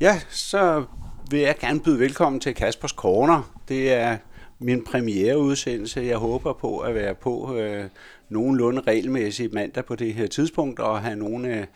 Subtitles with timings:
[0.00, 0.84] Ja, så
[1.30, 3.54] vil jeg gerne byde velkommen til Kaspers Corner.
[3.68, 4.16] Det er
[4.58, 6.00] min premiereudsendelse.
[6.00, 7.84] Jeg håber på at være på øh,
[8.28, 11.66] nogenlunde regelmæssigt mandag på det her tidspunkt, og have nogle af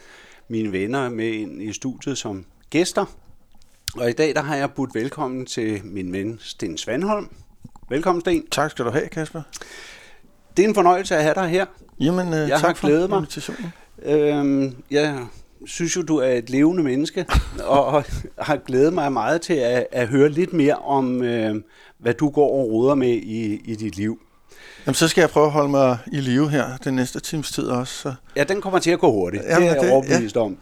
[0.48, 3.04] mine venner med ind i studiet som gæster.
[3.96, 7.28] Og i dag der har jeg budt velkommen til min ven Sten Svanholm.
[7.88, 8.46] Velkommen, Sten.
[8.46, 9.42] Tak skal du have, Kasper.
[10.56, 11.66] Det er en fornøjelse at have dig her.
[12.00, 13.18] Jamen, øh, jeg tak har glædet for mig.
[13.18, 13.72] invitationen.
[14.02, 15.26] Øhm, jeg
[15.66, 17.26] synes jo, du er et levende menneske,
[17.64, 18.04] og
[18.38, 21.54] har glædet mig meget til at, at høre lidt mere om, øh,
[21.98, 24.18] hvad du går og roder med i, i dit liv.
[24.86, 27.64] Jamen, så skal jeg prøve at holde mig i live her den næste times tid
[27.64, 27.94] også.
[27.94, 28.14] Så.
[28.36, 29.42] Ja, den kommer til at gå hurtigt.
[29.42, 30.56] Jamen, det er jeg det- overbevist om.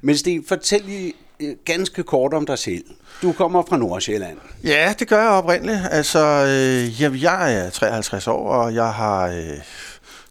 [0.00, 2.84] Men Sten, fortæl lige øh, ganske kort om dig selv.
[3.22, 4.38] Du kommer fra Nordsjælland.
[4.64, 5.78] Ja, det gør jeg oprindeligt.
[5.90, 9.58] Altså, øh, jamen, jeg er 53 år, og jeg har øh,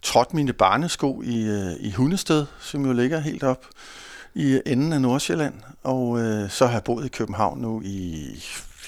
[0.02, 3.66] trådt mine barnesko i, øh, i Hundested, som jo ligger helt op
[4.36, 5.54] i enden af Nordsjælland.
[5.84, 8.26] Og øh, så har jeg boet i København nu i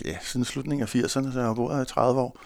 [0.06, 2.40] ja, siden slutningen af 80'erne, så jeg har boet her i 30 år.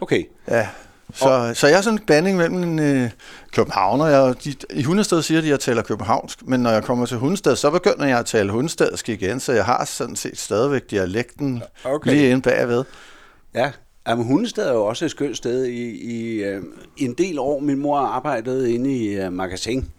[0.00, 0.24] Okay.
[0.48, 0.68] Ja,
[1.14, 3.10] så, så jeg er sådan en blanding mellem en øh,
[3.52, 4.06] københavner.
[4.06, 7.16] Jeg, de, I Hundested siger de, at jeg taler københavnsk, men når jeg kommer til
[7.16, 11.62] Hundested, så begynder jeg at tale hundestedsk igen, så jeg har sådan set stadigvæk dialekten
[11.84, 12.10] Okay.
[12.10, 12.84] lige inde bagved.
[13.54, 13.72] Ja,
[14.08, 16.62] Jamen, Hundested er jo også et skønt sted i, i øh,
[16.96, 17.60] en del år.
[17.60, 19.90] Min mor arbejdede inde i øh, magasin.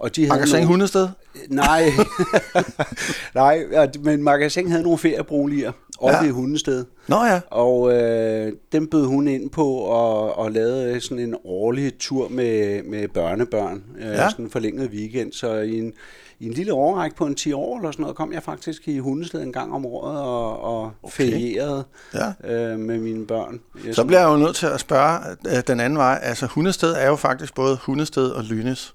[0.00, 1.08] Og de havde Magasin nogle- Hundested?
[1.48, 1.84] Nej,
[3.34, 3.64] nej,
[4.02, 6.24] men Magasin havde nogle ferieboliger oppe ja.
[6.24, 6.84] I Hundested.
[7.08, 11.92] Nå ja, Og øh, dem bød hun ind på og, og lavede sådan en årlig
[11.98, 13.82] tur med, med børnebørn.
[13.98, 14.06] Øh.
[14.06, 14.30] Ja.
[14.30, 15.32] Sådan en forlænget weekend.
[15.32, 15.92] Så i en,
[16.40, 18.98] i en lille overrække på en 10 år eller sådan noget, kom jeg faktisk i
[18.98, 21.30] Hundested en gang om året og, og okay.
[21.30, 21.84] ferierede
[22.14, 22.50] Ja.
[22.72, 23.60] øh, med mine børn.
[23.86, 25.18] Jeg så bliver jeg jo nødt til at spørge
[25.56, 26.18] øh, den anden vej.
[26.22, 28.94] Altså Hundested er jo faktisk både Hundested og Lynes.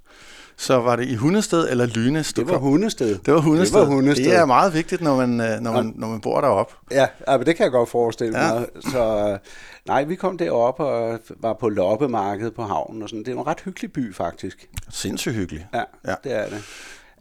[0.57, 2.33] Så var det i Hundested eller Lynes?
[2.33, 2.57] det var?
[2.57, 3.17] Hundested.
[3.25, 3.79] det var Hundested.
[3.79, 4.25] Det var Hundested.
[4.25, 6.73] Det er meget vigtigt, når man, øh, når man, når man bor deroppe.
[6.91, 8.53] Ja, men det kan jeg godt forestille ja.
[8.53, 8.65] Mig.
[8.91, 9.39] Så øh,
[9.87, 13.23] nej, vi kom derop og var på loppemarkedet på havnen og sådan.
[13.23, 14.67] Det er en ret hyggelig by faktisk.
[14.89, 15.65] Sindssygt hyggeligt.
[15.73, 16.15] Ja, ja.
[16.23, 16.63] Det er det.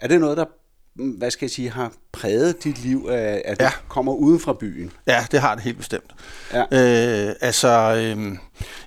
[0.00, 0.44] Er det noget, der
[0.96, 3.70] mm, hvad skal jeg sige, har præget dit liv, at at du Ja.
[3.88, 4.92] kommer uden fra byen?
[5.06, 6.10] Ja, det har det helt bestemt.
[6.52, 6.60] Ja.
[7.28, 7.68] Øh, altså,
[8.16, 8.36] øh,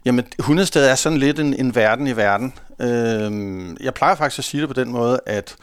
[0.05, 2.53] jamen, Hundested er sådan lidt en, en verden i verden.
[2.81, 5.55] Øh, jeg plejer faktisk at sige det på den måde, at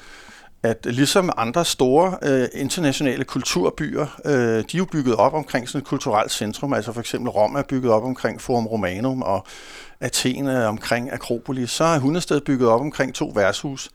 [0.64, 5.80] at ligesom andre store øh, internationale kulturbyer, øh, de er jo bygget op omkring sådan
[5.80, 6.72] et kulturelt centrum.
[6.72, 9.46] Altså for eksempel Rom er bygget op omkring Forum Romanum, og
[10.00, 11.70] Athen er omkring Akropolis.
[11.70, 13.90] Så er Hundested bygget op omkring to værtshus,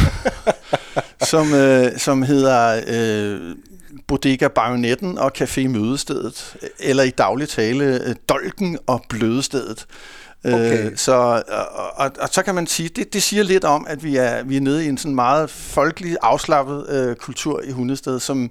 [1.30, 3.56] som, øh, som hedder øh,
[4.06, 9.86] Bodega Bajonetten og Café Mødestedet, eller i daglig tale øh, Dolken og Blødestedet.
[10.44, 10.90] Okay.
[10.90, 11.12] Øh, så,
[11.72, 14.42] og, og, og så kan man sige, det, det siger lidt om, at vi er,
[14.42, 18.50] vi er nede i en sådan meget folkelig, afslappet øh, kultur i Hundested, som,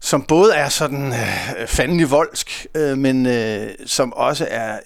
[0.00, 4.78] som både er sådan øh, fandelig voldsk, øh, men øh, som også er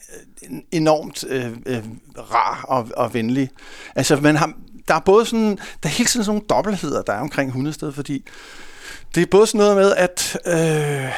[0.72, 1.82] enormt øh, øh,
[2.16, 3.50] rar og, og venlig.
[3.94, 4.52] Altså, man har,
[4.88, 7.92] der er både sådan, der er hele tiden sådan nogle dobbeltheder, der er omkring Hundested,
[7.92, 8.24] fordi
[9.14, 11.12] det er både sådan noget med, at øh,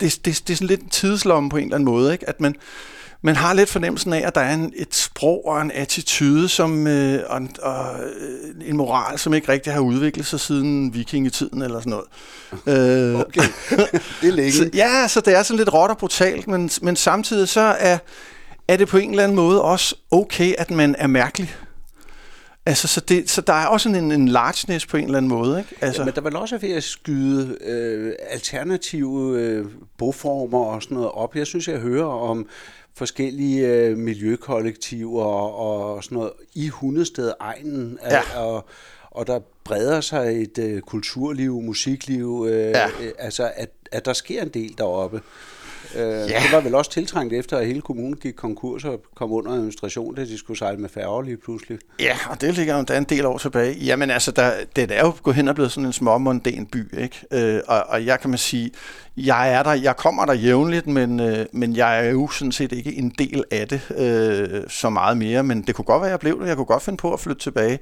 [0.00, 2.28] det, det, det er sådan lidt en tidslomme på en eller anden måde, ikke?
[2.28, 2.56] at man,
[3.24, 6.86] man har lidt fornemmelsen af, at der er en, et sprog og en attitude som,
[6.86, 11.62] øh, og, en, og øh, en moral, som ikke rigtig har udviklet sig siden vikingetiden
[11.62, 12.06] eller sådan noget.
[12.66, 13.42] Øh, Okay,
[14.20, 14.52] det er længe.
[14.52, 17.98] så, ja, så det er sådan lidt råt og brutalt, men, men samtidig så er,
[18.68, 21.54] er det på en eller anden måde også okay, at man er mærkelig.
[22.66, 25.58] Altså, så, det, så der er også en, en largeness på en eller anden måde,
[25.58, 25.74] ikke?
[25.80, 29.66] Altså, Ja, men der er vel også ved at skyde øh, alternative øh,
[29.98, 31.36] boformer og sådan noget op.
[31.36, 32.46] Jeg synes, jeg hører om
[32.94, 35.56] forskellige øh, miljøkollektiver og,
[35.94, 37.98] og sådan noget i Hundested-egnen.
[38.10, 38.38] Ja.
[38.40, 38.64] Og,
[39.10, 42.86] og der breder sig et øh, kulturliv, musikliv, øh, Ja.
[42.86, 45.20] øh, altså at, at der sker en del deroppe.
[45.96, 46.24] Øh, Ja.
[46.24, 50.14] Det var vel også tiltrængt efter, at hele kommunen gik konkurs og kom under administration,
[50.14, 51.78] da de skulle sejle med færger lige pludselig.
[52.00, 53.74] Ja, og det ligger jo der en del år tilbage.
[53.78, 57.24] Jamen altså, der, det er jo gået hen og blevet sådan en småmundän by, ikke?
[57.32, 58.70] Øh, og, og jeg kan man sige,
[59.16, 62.72] jeg er der, jeg kommer der jævnligt, men, øh, men jeg er jo sådan set
[62.72, 65.42] ikke en del af det øh, så meget mere.
[65.42, 66.48] Men det kunne godt være, jeg blev det.
[66.48, 67.78] Jeg kunne godt finde på at flytte tilbage.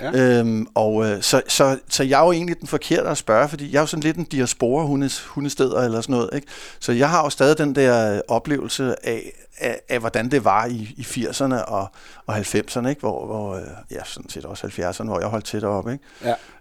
[0.00, 0.38] Ja.
[0.38, 3.72] Øhm, og øh, så, så, så jeg er jo egentlig den forkerte at spørge, fordi
[3.72, 6.30] jeg er jo sådan lidt en diaspora hundes, hundesteder eller sådan noget.
[6.34, 6.46] Ikke?
[6.80, 10.94] Så jeg har jo stadig den der oplevelse af, af, af hvordan det var i,
[10.96, 11.90] i 80'erne og,
[12.26, 13.00] og 90'erne, ikke?
[13.00, 15.92] hvor, hvor øh, ja, sådan set også 70'erne, hvor jeg holdt til deroppe.
[15.92, 16.04] Ikke?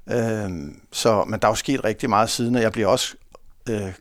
[0.07, 0.43] Ja.
[0.43, 3.15] Øhm, så, men der er jo sket rigtig meget siden, og jeg bliver også
[3.69, 3.93] øh,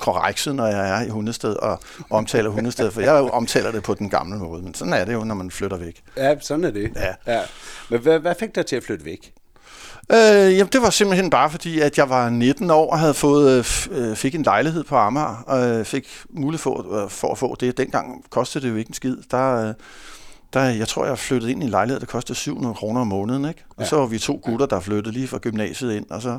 [0.00, 4.10] korrekset, når jeg er i Hundested og omtaler Hundested, for jeg omtaler det på den
[4.10, 6.02] gamle måde, men sådan er det jo, når man flytter væk.
[6.16, 6.92] Ja, sådan er det.
[6.96, 7.34] Ja.
[7.34, 7.42] ja.
[7.90, 9.32] Men hvad, hvad fik dig til at flytte væk?
[10.12, 13.88] Øh, jamen, det var simpelthen bare fordi, at jeg var 19 år og havde fået,
[13.90, 17.56] øh, fik en lejlighed på Amager, og øh, fik mulighed for, øh, for at få
[17.60, 17.78] det.
[17.78, 19.16] Dengang kostede det jo ikke en skid.
[19.30, 19.74] Der, øh,
[20.52, 23.48] der, jeg tror, jeg flyttede ind i en lejlighed, der kostede 700 kroner om måneden.
[23.48, 23.64] Ikke?
[23.70, 23.88] Og ja.
[23.88, 26.38] så var vi to gutter, der flyttede lige fra gymnasiet ind, og så,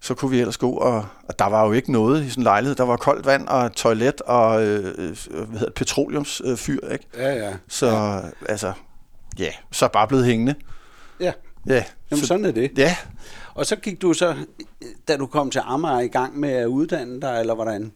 [0.00, 0.70] så kunne vi ellers gå.
[0.70, 2.76] Og, og der var jo ikke noget i sådan en lejlighed.
[2.76, 4.82] Der var koldt vand og toilet og øh,
[5.30, 6.88] hvad hedder petroleumsfyr.
[6.92, 7.06] Ikke?
[7.16, 7.52] Ja, ja.
[7.68, 8.20] Så ja.
[8.48, 8.72] altså,
[9.38, 10.54] ja, så bare blevet hængende.
[11.20, 11.32] Ja.
[11.66, 12.70] Ja, Jamen, så, sådan er det.
[12.76, 12.96] ja,
[13.54, 14.34] Og så gik du så,
[15.08, 17.92] da du kom til Amager, i gang med at uddanne dig, eller hvordan?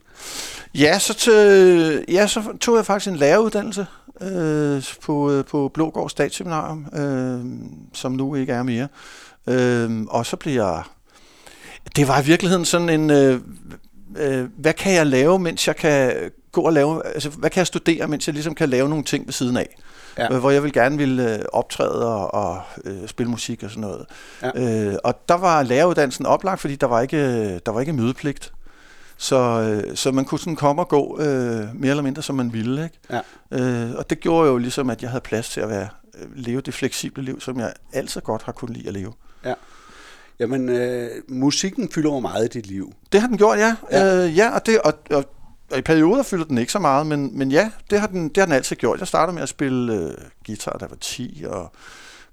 [0.75, 3.85] Ja, så, til, ja, så tog jeg faktisk en læreruddannelse
[4.21, 7.39] øh, på, øh, på Blågård Statsseminarium, øh,
[7.93, 8.87] som nu ikke er mere.
[9.47, 10.83] Øh, og så blev jeg...
[11.95, 13.09] Det var i virkeligheden sådan en...
[13.09, 13.41] Øh,
[14.17, 17.05] øh, hvad kan jeg lave, mens jeg kan gå og lave...
[17.05, 19.77] Altså, hvad kan jeg studere, mens jeg ligesom kan lave nogle ting ved siden af?
[20.17, 20.33] Ja.
[20.33, 23.81] Øh, hvor jeg vil gerne ville øh, optræde og, og øh, spille musik og sådan
[23.81, 24.05] noget.
[24.41, 24.85] Ja.
[24.89, 28.53] Øh, og der var læreruddannelsen oplagt, fordi der var ikke, der var ikke mødepligt.
[29.17, 32.53] Så, øh, så man kunne sådan komme og gå øh, mere eller mindre, som man
[32.53, 32.83] ville.
[32.83, 32.99] Ikke?
[33.51, 33.61] Ja.
[33.61, 35.87] Øh, og det gjorde jo ligesom, at jeg havde plads til at være,
[36.21, 39.13] øh, leve det fleksible liv, som jeg altid godt har kunnet lide at leve.
[40.39, 42.93] Jamen, øh, musikken fylder jo meget i dit liv.
[43.11, 43.75] Det har den gjort, ja.
[43.91, 44.25] Ja.
[44.25, 45.25] Øh, ja og, det, og, og,
[45.71, 48.37] og i perioder fylder den ikke så meget, men, men ja, det har, den, det
[48.37, 48.99] har den altid gjort.
[48.99, 50.11] Jeg startede med at spille øh,
[50.45, 51.71] guitar, da jeg var 10, og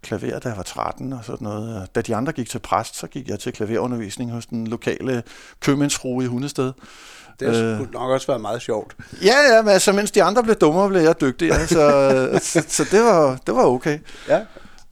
[0.02, 1.76] klaver, da jeg var 13 og sådan noget.
[1.76, 5.22] Og Da de andre gik til præst, så gik jeg til klaverundervisning hos den lokale
[5.60, 6.72] købmandsfrue i Hundested.
[7.40, 7.80] Det har Øh.
[7.80, 7.92] øh.
[7.92, 8.96] nok også været meget sjovt.
[9.24, 12.84] Ja, ja, men altså, mens de andre blev dummere, blev jeg dygtigere, så, så, så
[12.90, 13.98] det, var, det var okay.
[14.28, 14.40] Ja.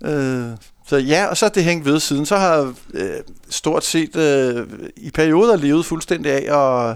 [0.05, 0.57] Øh,
[0.91, 2.27] så ja, og så er det hængt ved siden.
[2.27, 3.21] Så har jeg øh,
[3.51, 4.67] stort set øh,
[4.97, 6.91] i perioder levet fuldstændig af at,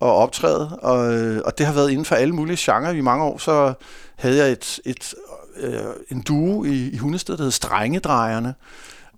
[0.00, 2.92] at optræde, og, øh, og det har været inden for alle mulige genrer.
[2.92, 3.74] I mange år så
[4.16, 5.14] havde jeg et, et,
[5.56, 8.54] øh, en duo i, i Hundested, der hed Strengedrejerne.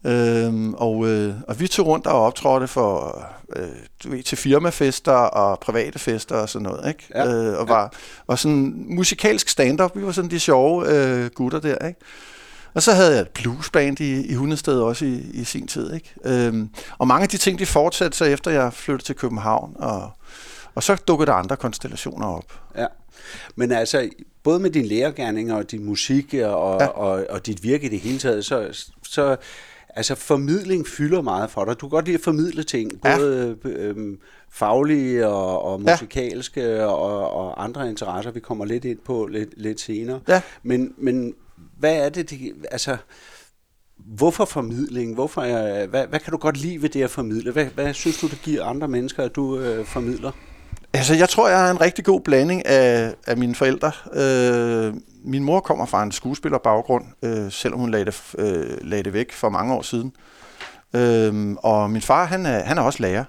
[0.05, 3.25] Øhm, og, øh, og vi tog rundt og optrådte for
[3.57, 3.69] øh,
[4.05, 7.05] du ved, til firmafester og private fester og sådan noget, ikke?
[7.15, 7.93] Ja, Øh, og var,
[8.29, 9.97] var sådan musikalsk stand-up.
[9.97, 12.01] Vi var sådan de sjove øh, gutter der, ikke?
[12.77, 16.15] Og så havde jeg et bluesband i, i Hundested også i, i sin tid, ikke?
[16.25, 16.69] Øhm,
[16.99, 20.11] og mange af de ting, de fortsatte sig efter jeg flyttede til København, og,
[20.75, 22.61] og så dukkede der andre konstellationer op.
[22.77, 22.87] Ja.
[23.57, 24.09] Men altså,
[24.43, 26.41] både med din lærergærning og din musik og,
[26.81, 26.85] Ja.
[26.85, 26.87] ja.
[26.87, 29.37] og, og dit virke i det hele taget, så, så
[29.89, 31.81] altså formidling fylder meget for dig.
[31.81, 33.17] Du kan godt lide at formidle ting, Ja.
[33.19, 34.19] både øhm,
[34.53, 35.91] faglige og, og Ja.
[35.93, 40.21] musikalske og, og andre interesser, vi kommer lidt ind på lidt, lidt senere.
[40.29, 40.41] Ja.
[40.63, 41.35] Men, men
[41.79, 42.97] hvad er det, de, altså,
[43.97, 45.15] hvorfor formidling?
[45.15, 47.53] Hvorfor, øh, hvad, hvad kan du godt lide ved det at formidle?
[47.53, 50.33] Hvad, hvad synes du, det giver andre mennesker, at du øh, formidler?
[50.93, 53.93] Altså, jeg tror, jeg har en rigtig god blanding af, af mine forældre.
[54.15, 54.95] Øh,
[55.25, 59.33] min mor kommer fra en skuespillerbaggrund, øh, selvom hun lagde det, øh, lagde det væk
[59.33, 60.13] for mange år siden.
[60.97, 63.25] Øh, og min far, han er, han er også lærer.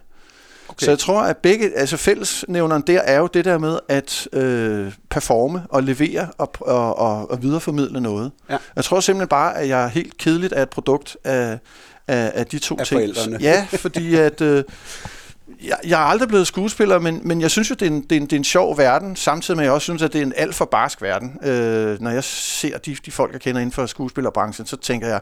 [0.69, 0.85] Okay.
[0.85, 4.93] Så jeg tror, at begge, altså fællesnævneren der er jo det der med at øh,
[5.09, 8.31] performe og levere og, og, og, og videreformidle noget.
[8.49, 8.57] Ja.
[8.75, 11.59] Jeg tror simpelthen bare, at jeg er helt kedeligt af et produkt af,
[12.07, 12.99] af, af de to Af ting.
[12.99, 13.37] forældrene.
[13.41, 14.41] Ja, fordi at...
[14.41, 14.63] Øh,
[15.63, 18.11] jeg, jeg er aldrig blevet skuespiller, men, men jeg synes jo, det er, en, det,
[18.11, 20.21] er en, det er en sjov verden, samtidig med, at jeg også synes, at det
[20.21, 21.39] er en alt for barsk verden.
[21.43, 25.19] Øh, når jeg ser de, de folk, jeg kender inden for skuespillerbranchen, så tænker jeg,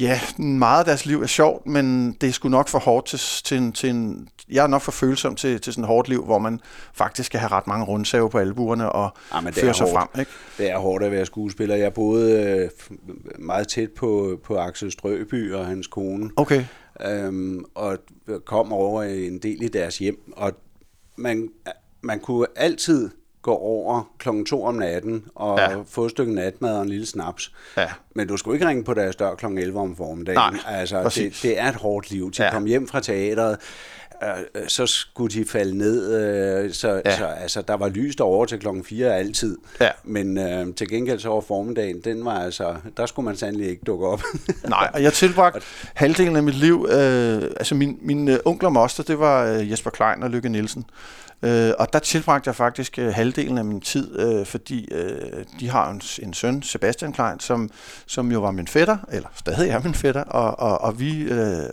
[0.00, 3.18] ja, meget af deres liv er sjovt, men det er sgu nok for hårdt til,
[3.44, 4.28] til, en, til en...
[4.50, 6.60] Jeg er nok for følsom til, til sådan et hårdt liv, hvor man
[6.94, 9.98] faktisk skal have ret mange rundsave på albuerne og Ah, men det føre sig hårdt.
[10.12, 10.20] frem.
[10.20, 10.30] Ikke?
[10.58, 11.76] Det er hårdt at være skuespiller.
[11.76, 12.70] Jeg boede øh,
[13.38, 16.64] meget tæt på, på Axel Strøby og hans kone, Okay.
[17.06, 17.98] øhm, og
[18.46, 20.32] kom over en del i deres hjem.
[20.36, 20.52] Og
[21.16, 21.48] man,
[22.02, 23.10] man kunne altid
[23.48, 25.68] gå over klokken to om natten og Ja.
[25.90, 27.52] få et stykke natmad og en lille snaps.
[27.76, 27.86] Ja.
[28.14, 30.36] Men du skulle ikke ringe på deres dør klokken 11 om formiddagen.
[30.64, 31.40] Nej, altså, det, præcis.
[31.40, 32.30] det er et hårdt liv.
[32.30, 32.44] De Ja.
[32.44, 32.52] ja.
[32.52, 33.56] kom hjem fra teateret,
[34.22, 36.14] øh, øh, så skulle de falde ned.
[36.14, 37.16] Øh, så, Ja.
[37.16, 39.58] så altså, der var lys over til klokken 4 altid.
[39.80, 39.88] Ja.
[40.04, 43.82] Men øh, til gengæld så over formiddagen, den var altså, der skulle man sandelig ikke
[43.86, 44.22] dukke op.
[44.68, 45.60] Nej, og jeg tilbragte
[45.94, 49.70] halvdelen af mit liv, øh, altså min, min øh, onkel og moster, det var øh,
[49.70, 50.84] Jesper Klein og Lykke Nielsen.
[51.42, 55.68] Øh, og der tilbragte jeg faktisk øh, halvdelen af min tid, øh, fordi øh, de
[55.70, 57.70] har en, en søn, Sebastian Klein, som,
[58.06, 61.68] som jo var min fætter, eller stadig er min fætter, og, og, og vi øh,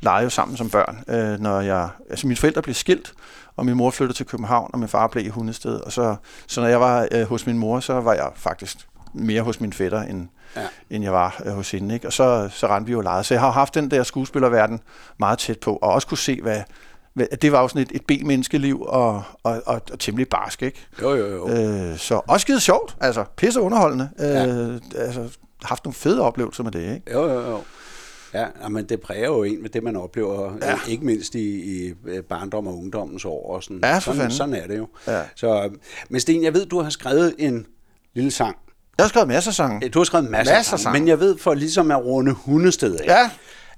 [0.00, 1.04] legede jo sammen som børn.
[1.08, 3.12] Øh, når jeg, altså mine forældre blev skilt,
[3.56, 5.74] og min mor flyttede til København, og min far blev i Hundested.
[5.80, 9.42] Og så, så når jeg var øh, hos min mor, så var jeg faktisk mere
[9.42, 10.66] hos min fætter, end, Ja.
[10.90, 11.94] end jeg var øh, hos hende.
[11.94, 12.06] Ikke?
[12.06, 13.26] Og så, så rendte vi jo lejet.
[13.26, 14.80] Så jeg har haft den der skuespillerverden
[15.18, 16.62] meget tæt på, og også kunne se, hvad
[17.42, 20.86] det var jo sådan et, et B-menneskeliv, og, og, og, og temmelig barsk, ikke?
[21.02, 21.48] jo, jo, jo.
[21.50, 24.08] Øh, så også skide sjovt, altså pisse underholdende.
[24.18, 24.46] Ja.
[24.46, 25.28] Øh, altså,
[25.64, 27.12] haft nogle fede oplevelser med det, ikke?
[27.12, 27.60] Jo, jo, jo.
[28.34, 30.78] Ja, men det præger jo en med det, man oplever, ja.
[30.88, 31.94] ikke mindst i, i
[32.28, 33.54] barndom og ungdommens år.
[33.54, 33.80] Og sådan.
[33.82, 34.36] Ja, for sådan, fanden.
[34.36, 34.88] sådan er det jo.
[35.06, 35.22] Ja.
[35.34, 35.70] Så,
[36.10, 37.66] men Sten, jeg ved, du har skrevet en
[38.14, 38.56] lille sang.
[38.98, 39.88] Jeg har skrevet masser af sange.
[39.88, 40.82] Du har skrevet masser, Masser af sange.
[40.82, 43.30] sange, men jeg ved for ligesom at runde hundested af, Ja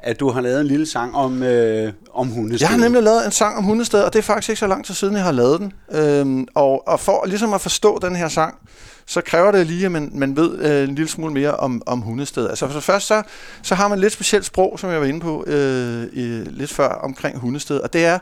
[0.02, 2.68] at du har lavet en lille sang om, øh, om hundested.
[2.68, 4.84] Jeg har nemlig lavet en sang om hundested, og det er faktisk ikke så lang
[4.84, 5.72] tid siden, jeg har lavet den.
[5.92, 8.54] Øhm, og, og for ligesom at forstå den her sang,
[9.06, 12.00] så kræver det lige, at man, man ved øh, en lille smule mere om, om
[12.00, 12.48] hundested.
[12.48, 13.22] Altså for først så,
[13.62, 16.72] så har man et lidt specielt sprog, som jeg var inde på øh, i, lidt
[16.72, 17.80] før, omkring hundested.
[17.80, 18.18] Og det er,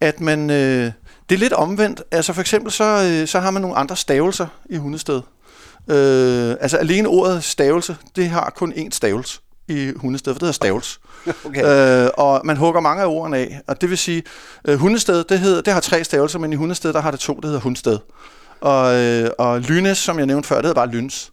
[0.00, 0.50] at man...
[0.50, 0.92] Øh,
[1.28, 2.02] det er lidt omvendt.
[2.10, 5.20] Altså for eksempel, så, øh, så har man nogle andre stavelser i hundested.
[5.88, 10.52] Øh, altså alene ordet stavelse, det har kun én stavelse i hundested, for det hedder
[10.52, 11.00] stavels.
[11.44, 12.04] Okay.
[12.04, 13.60] Øh, og man hugger mange af ordene af.
[13.66, 14.22] Og det vil sige,
[14.68, 17.34] øh, hundested, det, hedder, det har tre stavelser, men i hundested, der har det to,
[17.34, 17.98] det hedder hundsted.
[18.60, 21.32] Og, øh, og Lynes, som jeg nævnte før, det hedder bare Lyns.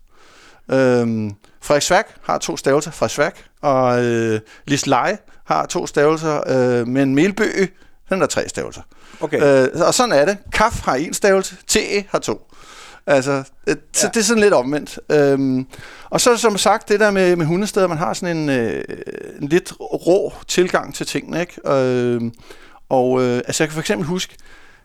[0.72, 3.46] Øhm, Frederiksværk har to stavelser, Frederiksværk.
[3.62, 7.66] Og øh, Lisleje har to stavelser, øh, men Melbø,
[8.10, 8.82] den har tre stavelser.
[9.22, 9.64] Okay.
[9.64, 10.38] Øh, og sådan er det.
[10.54, 12.50] Kaf har en stavelse, TE har to.
[13.08, 14.12] Altså, øh, så Ja.
[14.13, 15.00] det er sådan lidt omvendt.
[15.12, 15.67] Øhm,
[16.10, 18.84] og så som sagt, det der med, med hundesteder, man har sådan en, øh,
[19.41, 21.70] en lidt rå tilgang til tingene, ikke?
[21.72, 22.22] Øh,
[22.89, 24.36] og øh, altså, jeg kan for eksempel huske,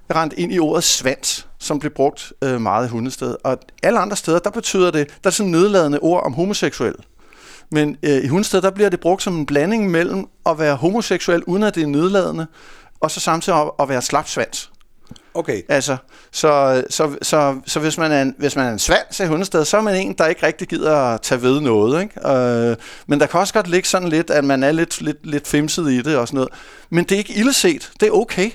[0.09, 3.37] jeg rendte ind i ordet svans, som blev brugt øh, meget i hundested.
[3.45, 6.95] Og alle andre steder, der betyder det, der er sådan nedladende ord om homoseksuel.
[7.71, 11.45] Men øh, i hundested, der bliver det brugt som en blanding mellem at være homoseksuel,
[11.45, 12.47] uden at det er nedladende,
[13.01, 14.71] og så samtidig at, at være slapsvans.
[15.35, 15.63] Okay.
[15.69, 15.97] Altså,
[16.33, 19.65] så, så, så, så hvis, man er en, hvis man er en svans i hundested,
[19.65, 22.03] så er man en, der ikke rigtig gider at tage ved noget.
[22.03, 22.29] Ikke?
[22.29, 25.49] Øh, men der kan også godt ligge sådan lidt, at man er lidt, lidt, lidt
[25.49, 26.53] femset i det og sådan noget.
[26.91, 27.93] Men det er ikke ildeset.
[28.01, 28.51] Det er okay.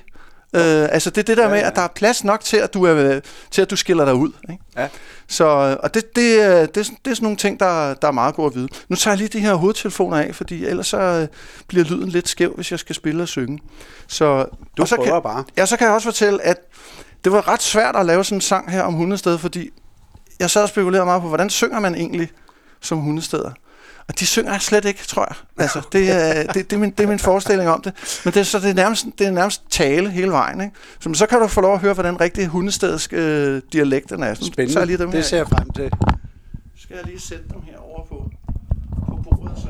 [0.56, 2.84] Øh, altså det er det der med, at der er plads nok til, at du,
[2.84, 3.20] er,
[3.52, 4.32] til, at du skiller dig ud.
[4.52, 4.64] Ikke?
[4.78, 4.88] Ja.
[5.32, 8.12] Så, og det, det, er- det, er det er sådan nogle ting, der, der er
[8.12, 8.68] meget gode at vide.
[8.90, 11.28] Nu tager jeg lige de her hovedtelefoner af, fordi ellers så øh,
[11.68, 13.60] bliver lyden lidt skæv, hvis jeg skal spille og synge.
[14.08, 14.46] Så,
[14.78, 15.44] Du og så kan, bare.
[15.58, 16.58] Ja, så kan jeg også fortælle, at
[17.24, 19.70] det var ret svært at lave sådan en sang her om hundested, fordi
[20.40, 22.30] jeg sad og spekulerede meget på, hvordan synger man egentlig
[22.82, 23.52] som hundesteder?
[24.08, 25.36] Og de synger slet ikke, tror jeg.
[25.64, 27.94] Altså, det, er, det, det, er min, det er min forestilling om det.
[28.26, 30.62] Men det, er, så det, er nærmest, det er nærmest tale hele vejen.
[30.62, 30.76] Ikke?
[31.00, 34.34] Så, så kan du få lov at høre, hvordan rigtig hundestedsk øh, dialekten er.
[34.34, 34.74] Så Spændende.
[34.74, 35.24] Så jeg lige dem det her.
[35.24, 35.92] ser jeg frem til.
[36.78, 38.32] skal jeg lige sætte dem her over på,
[39.08, 39.68] på bordet, så,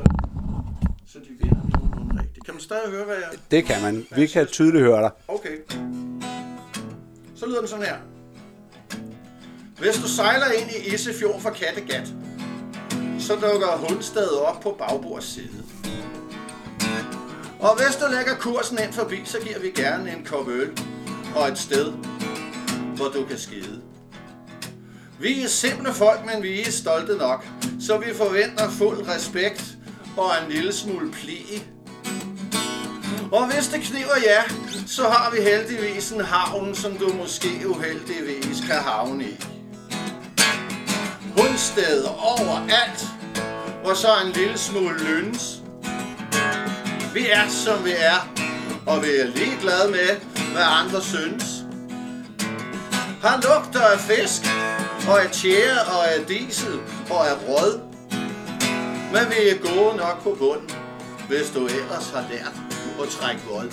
[1.12, 2.44] så de vinder nogenlunde rigtigt.
[2.44, 3.38] Kan man stadig høre, hvad jeg...
[3.50, 4.06] Det kan man.
[4.16, 5.10] Vi kan tydeligt høre dig.
[5.28, 5.56] Okay.
[7.36, 7.96] Så lyder den sådan her.
[9.78, 12.12] Hvis du sejler ind i Isefjord fra Kattegat,
[13.22, 15.64] så dukker hundstedet op på bagbords side.
[17.60, 20.70] Og hvis du lægger kursen ind forbi, så giver vi gerne en kop øl
[21.36, 21.92] og et sted,
[22.96, 23.80] hvor du kan skide.
[25.20, 27.46] Vi er simple folk, men vi er stolte nok,
[27.80, 29.64] så vi forventer fuld respekt
[30.16, 31.62] og en lille smule pli.
[33.32, 34.42] Og hvis det kniver ja,
[34.86, 39.51] så har vi heldigvis en havn, som du måske uheldigvis kan havne i.
[41.36, 43.06] Hundsteder overalt,
[43.84, 45.58] og så en lille smule lyns.
[47.14, 48.28] Vi er som vi er,
[48.86, 50.16] og vi er ligeglade med,
[50.52, 51.44] hvad andre synes.
[53.22, 54.42] Han lugter af fisk,
[55.08, 57.80] og af tjære, og af diesel, og af brød.
[59.12, 60.70] Men vi er gode nok på bunden,
[61.28, 62.54] hvis du ellers har lært
[63.02, 63.70] at trække vold.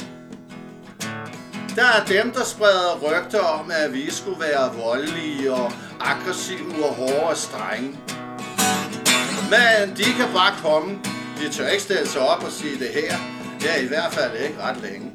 [1.75, 6.93] Der er dem, der spreder rygter om, at vi skulle være voldelige og aggressive og
[6.95, 7.99] hårde strenge.
[9.49, 10.99] Men de kan bare komme.
[11.41, 13.17] De tør ikke stille sig op og sige det her.
[13.63, 15.11] Ja, i hvert fald ikke ret længe.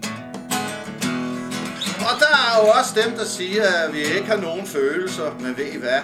[2.00, 5.31] Og der er jo også dem, der siger, at vi ikke har nogen følelser.
[5.41, 6.00] Men ved I hvad?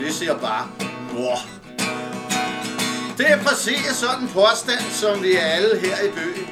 [0.00, 0.68] Vi siger bare,
[1.12, 1.38] mor.
[3.18, 6.48] Det er præcis sådan en påstand, som vi alle her i byen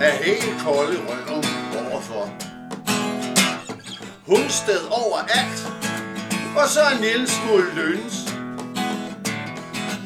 [0.00, 1.44] er helt kolde i røven
[1.90, 2.30] overfor.
[4.26, 5.77] Hundsted overalt,
[6.62, 8.14] og så en lille smule løns.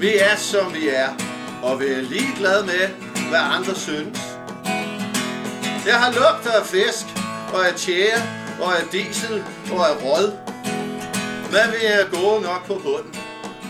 [0.01, 1.09] Vi er som vi er,
[1.63, 2.89] og vi er ligeglade med,
[3.29, 4.19] hvad andre synes.
[5.87, 7.07] Jeg har lugter af fisk,
[7.55, 8.23] og af tjære,
[8.61, 10.33] og af diesel, og af råd.
[11.51, 13.15] Hvad vi er gode nok på bunden,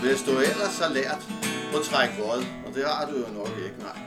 [0.03, 1.21] hvis du ellers har lært
[1.75, 2.45] at trække råd?
[2.67, 3.99] Og det har du jo nok ikke, nej.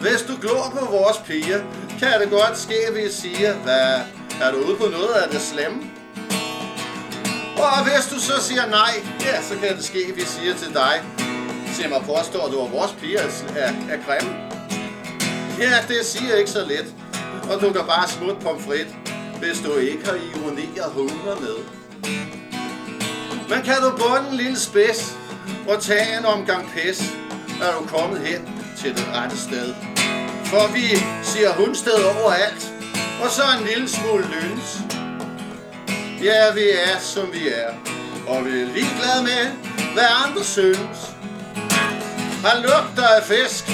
[0.00, 1.60] Hvis du glor på vores piger,
[1.98, 3.94] kan det godt ske, at vi siger, hvad,
[4.42, 5.89] er du ude på noget af det slemme?
[7.60, 10.74] Og hvis du så siger nej, ja, så kan det ske, at vi siger til
[10.74, 11.02] dig,
[11.74, 13.20] se mig påstår du, at vores piger
[13.56, 14.34] er, er grimme.
[15.58, 16.94] Ja, det siger ikke så let.
[17.52, 18.86] Og du kan bare smutte pomfrit,
[19.38, 21.56] hvis du ikke har ironi og humor med.
[23.48, 25.16] Men kan du bunde en lille spids
[25.68, 27.00] og tage en omgang pis,
[27.62, 29.74] er du kommet hen til det rette sted.
[30.44, 30.86] For vi
[31.22, 32.72] siger hundsted overalt,
[33.24, 34.99] og så en lille smule lyns.
[36.22, 37.70] Ja, vi er som vi er,
[38.28, 39.52] og vi er ligeglade med,
[39.92, 40.98] hvad andre synes.
[42.44, 43.64] Han lugter af fisk,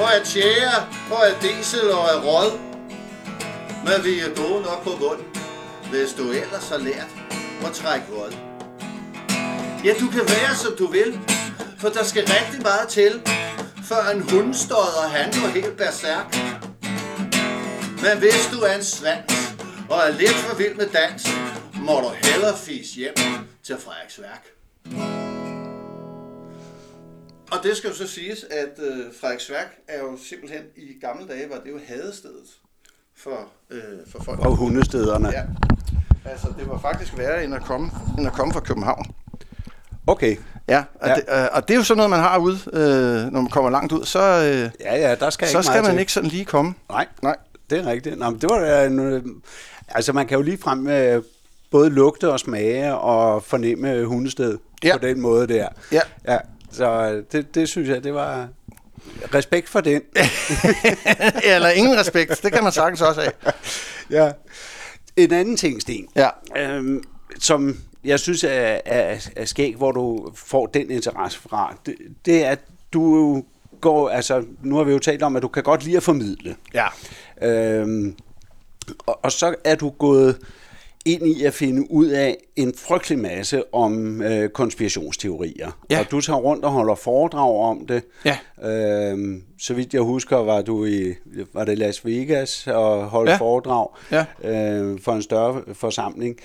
[0.00, 2.58] og af tjære, og af diesel og af råd.
[3.84, 5.26] Men vi er gode nok på bunden,
[5.90, 7.10] hvis du ellers har lært
[7.66, 8.32] at trække råd.
[9.84, 11.20] Ja, du kan være som du vil,
[11.78, 13.22] for der skal rigtig meget til,
[13.84, 16.36] før en hundstodder han går helt berserk.
[18.02, 19.54] Men hvis du er en svans
[19.90, 21.41] og er lidt for vild med dans,
[21.82, 23.14] må du hellere fise hjem
[23.62, 24.44] til Frederiksværk.
[27.52, 31.50] Og det skal jo så siges, at øh, Frederiksværk er jo simpelthen i gamle dage,
[31.50, 32.46] var det jo hadestedet
[33.16, 34.38] for, øh, for folk.
[34.40, 35.28] Og hundestederne.
[35.28, 35.42] Ja.
[36.24, 39.04] Altså, det var faktisk værre end at komme, end at komme fra København.
[40.06, 40.36] Okay.
[40.68, 41.14] Ja, og, Ja.
[41.14, 43.70] Det, øh, og det er jo sådan noget, man har ude, øh, når man kommer
[43.70, 44.04] langt ud.
[44.04, 46.00] Så, øh, Ja, ja, der skal så ikke skal man til.
[46.00, 46.74] ikke sådan lige komme.
[46.90, 47.36] Nej, Nej.
[47.70, 48.18] det er rigtigt.
[48.18, 49.22] Nå, men det var da en, øh,
[49.88, 51.22] altså man kan jo lige frem med
[51.72, 54.96] både lugte og smage og fornemme hundested Ja.
[54.98, 55.68] på den måde der.
[55.92, 56.00] Ja.
[56.28, 56.38] ja
[56.70, 58.48] så det, det synes jeg, det var
[59.34, 60.02] respekt for den.
[61.54, 62.40] Eller ingen respekt.
[62.42, 63.32] Det kan man sagtens også have.
[64.26, 64.32] ja.
[65.16, 66.28] En anden ting, Sten, Ja.
[66.56, 67.02] øhm,
[67.40, 71.94] som jeg synes er, er, er skæg, hvor du får den interesse fra, det,
[72.26, 72.58] det er, at
[72.92, 73.42] du
[73.80, 76.56] går, altså nu har vi jo talt om, at du kan godt lide at formidle.
[76.74, 76.86] Ja.
[77.42, 78.16] Øhm,
[79.06, 80.38] og, og så er du gået
[81.04, 85.70] ind i at finde ud af en frygtelig masse om øh, konspirationsteorier.
[85.90, 85.98] Ja.
[86.00, 88.02] Og du tager rundt og holder foredrag om det.
[88.24, 88.38] Ja.
[88.70, 91.14] Øhm, så vidt jeg husker, var du i
[91.52, 93.36] var det Las Vegas og holdt Ja.
[93.36, 94.24] foredrag Ja.
[94.44, 96.36] øh, for en større forsamling.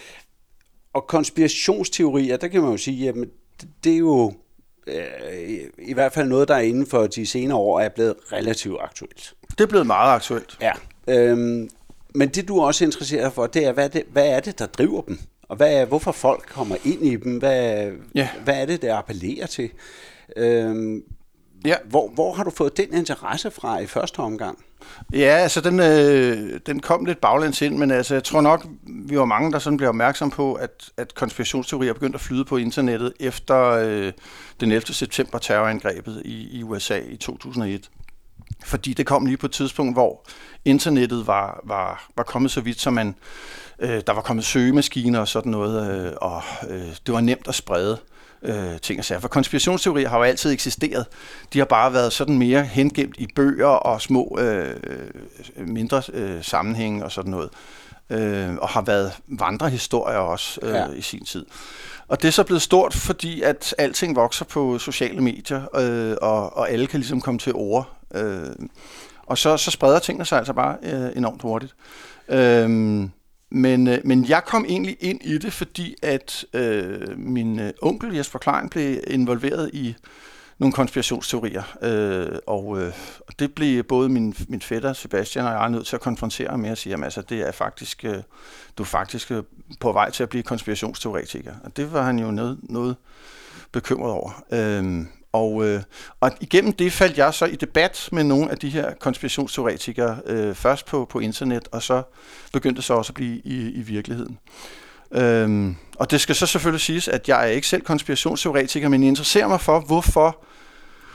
[0.93, 3.29] Og konspirationsteorier, der kan man jo sige, jamen,
[3.83, 4.33] det, er jo
[4.87, 8.77] øh, i, i hvert fald noget, der inden for de senere år er blevet relativt
[8.81, 9.33] aktuelt.
[9.51, 10.57] Det er blevet meget aktuelt.
[10.61, 10.71] Ja.
[11.07, 11.69] Øhm,
[12.17, 14.59] men det du er også interesseret for, det er, hvad er det, hvad er det
[14.59, 15.19] der driver dem?
[15.49, 17.37] Og hvad er, hvorfor folk kommer ind i dem?
[17.37, 18.29] Hvad, Ja.
[18.43, 19.69] hvad er det, der appellerer til?
[20.37, 21.03] Øhm,
[21.65, 21.75] Ja.
[21.89, 24.57] hvor, hvor har du fået den interesse fra i første omgang?
[25.13, 29.17] Ja, altså den, øh, den kom lidt baglæns ind, men altså, jeg tror nok, vi
[29.17, 33.13] var mange, der sådan blev opmærksom på, at, at konspirationsteorier begyndte at flyde på internettet
[33.19, 34.13] efter øh,
[34.59, 34.81] den 11.
[34.93, 37.89] september terrorangrebet i, i USA i 2001.
[38.65, 40.25] Fordi det kom lige på et tidspunkt, hvor
[40.67, 43.15] internettet var, var, var kommet så vidt, så man,
[43.79, 47.55] øh, der var kommet søgemaskiner og sådan noget, øh, og øh, det var nemt at
[47.55, 47.97] sprede
[48.41, 49.19] øh, ting og sager.
[49.19, 51.05] For konspirationsteorier har jo altid eksisteret.
[51.53, 54.75] De har bare været sådan mere hengemt i bøger og små øh,
[55.57, 57.49] mindre øh, sammenhænge og sådan noget.
[58.09, 60.69] Øh, og har været vandrehistorier også øh.
[60.69, 60.87] Ja.
[60.87, 61.45] i sin tid.
[62.07, 66.57] Og det er så blevet stort, fordi at alting vokser på sociale medier, øh, og,
[66.57, 67.89] og alle kan ligesom komme til ord.
[68.15, 68.49] Øh,
[69.27, 71.75] og så, så spreder tingene sig altså bare øh, enormt hurtigt.
[72.29, 73.11] Øhm,
[73.51, 78.15] men, øh, men jeg kom egentlig ind i det, fordi at øh, min øh, onkel
[78.15, 79.95] Jesper Klein blev involveret i
[80.59, 82.93] nogle konspirationsteorier, øh, og, øh,
[83.27, 86.59] og det blev både min, min fætter Sebastian og jeg nødt til at konfrontere ham
[86.59, 88.17] med at sige, at altså, det er faktisk, øh,
[88.77, 89.43] du er faktisk øh,
[89.79, 91.53] på vej til at blive konspirationsteoretiker.
[91.63, 92.95] Og det var han jo noget, noget
[93.71, 94.43] bekymret over.
[94.51, 95.05] Øh,
[95.37, 95.81] og, øh,
[96.19, 100.55] og igennem det faldt jeg så i debat med nogle af de her konspirationsteoretikere, øh,
[100.55, 102.03] først på, på internet, og så
[102.53, 104.37] begyndte det så også at blive i, i virkeligheden.
[105.11, 109.07] Øhm, og det skal så selvfølgelig siges, at jeg er ikke selv konspirationsteoretiker, men jeg
[109.07, 110.43] interesserer mig for, hvorfor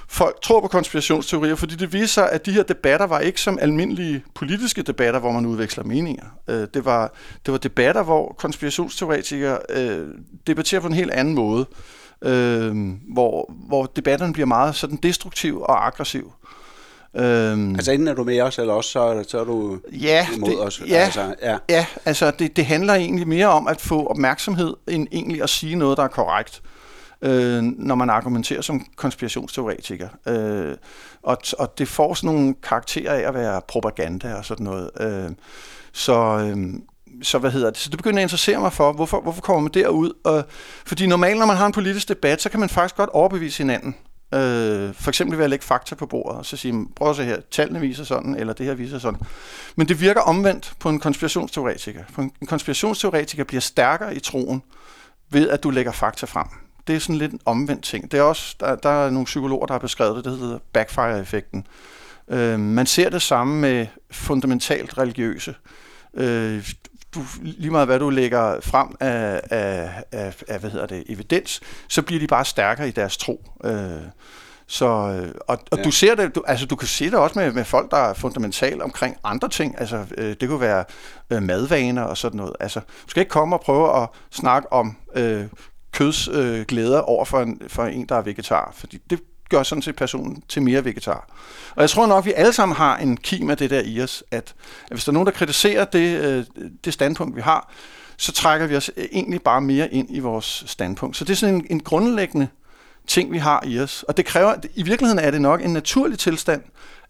[0.08, 3.58] folk tror på konspirationsteorier, fordi det viser sig, at de her debatter var ikke som
[3.60, 6.26] almindelige politiske debatter, hvor man udveksler meninger.
[6.48, 7.14] Øh, det, var,
[7.46, 10.08] det var debatter, hvor konspirationsteoretikere øh,
[10.46, 11.66] debatterer på en helt anden måde,
[12.22, 12.76] øh,
[13.12, 16.32] hvor, hvor debatterne bliver meget sådan destruktiv og aggressiv.
[17.16, 20.50] Øhm, Altså enten er du med os, eller også så, så er du ja, imod
[20.50, 20.82] det, os.
[20.88, 21.58] ja, Altså, ja.
[21.68, 25.76] Ja, altså det, det handler egentlig mere om at få opmærksomhed, end egentlig at sige
[25.76, 26.62] noget, der er korrekt,
[27.22, 30.08] øh, når man argumenterer som konspirationsteoretiker.
[30.28, 30.76] Øh,
[31.22, 34.90] og, og det får sådan nogle karakterer af at være propaganda og sådan noget.
[35.00, 35.30] Øh,
[35.92, 36.74] så, øh,
[37.22, 37.78] så hvad hedder det?
[37.78, 40.12] Så det begynder at interessere mig for, hvorfor, hvorfor kommer man derud?
[40.24, 40.44] Og,
[40.86, 43.94] fordi normalt, når man har en politisk debat, så kan man faktisk godt overbevise hinanden.
[44.34, 47.24] Øh, for eksempel ved at lægge fakta på bordet, og så sige, prøv at se
[47.24, 49.20] her, tallene viser sådan, eller det her viser sådan.
[49.76, 52.04] Men det virker omvendt på en konspirationsteoretiker.
[52.12, 54.62] For en konspirationsteoretiker bliver stærkere i troen,
[55.30, 56.46] ved at du lægger fakta frem.
[56.86, 58.12] Det er sådan lidt en omvendt ting.
[58.12, 61.66] Det er også, der, der er nogle psykologer, der har beskrevet det, det hedder backfire-effekten.
[62.28, 65.54] Øh, man ser det samme med fundamentalt religiøse.
[66.14, 66.72] Øh,
[67.14, 71.60] du, lige meget hvad du lægger frem af, af, af, af hvad hedder det, evidens,
[71.88, 73.50] så bliver de bare stærkere i deres tro.
[73.64, 73.90] Øh,
[74.66, 75.82] Så, øh, og og Ja.
[75.82, 78.14] du ser det, du, altså du kan se det også med, med folk, der er
[78.14, 79.74] fundamentalt omkring andre ting.
[79.80, 80.84] Altså øh, det kunne være
[81.30, 82.52] øh, madvaner og sådan noget.
[82.60, 85.46] Altså du skal ikke komme og prøve at snakke om øh,
[85.92, 86.64] køds øh,
[87.04, 89.20] over for en, for en, der er vegetar, fordi det
[89.52, 91.28] gør sådan set personen til mere vegetar.
[91.74, 94.24] Og jeg tror nok, vi alle sammen har en kim af det der i os,
[94.30, 96.44] at, at hvis der er nogen, der kritiserer det, øh,
[96.84, 97.72] det standpunkt, vi har,
[98.16, 101.16] så trækker vi os egentlig bare mere ind i vores standpunkt.
[101.16, 102.48] Så det er sådan en, en grundlæggende
[103.06, 104.02] ting, vi har i os.
[104.08, 106.62] Og det kræver, i virkeligheden er det nok en naturlig tilstand,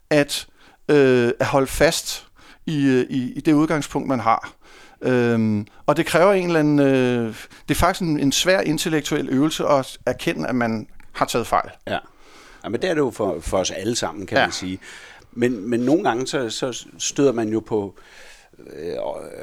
[0.09, 0.47] at,
[0.89, 2.25] øh, at holde fast
[2.65, 4.53] i, øh, i, i det udgangspunkt, man har.
[5.01, 7.35] Øhm, og det kræver en eller anden, øh,
[7.67, 11.69] det er faktisk en, en svær intellektuel øvelse at erkende, at man har taget fejl.
[11.87, 11.97] Ja
[12.63, 14.43] ja men det er det jo for, for os alle sammen, kan Ja.
[14.45, 14.79] man sige.
[15.31, 17.95] Men, men nogle gange så, så støder man jo på
[18.75, 18.93] øh,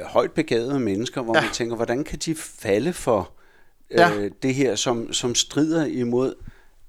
[0.05, 1.41] højt begavede mennesker, hvor Ja.
[1.41, 3.31] man tænker, hvordan kan de falde for
[3.91, 4.29] øh, Ja.
[4.43, 6.33] det her, som, som strider imod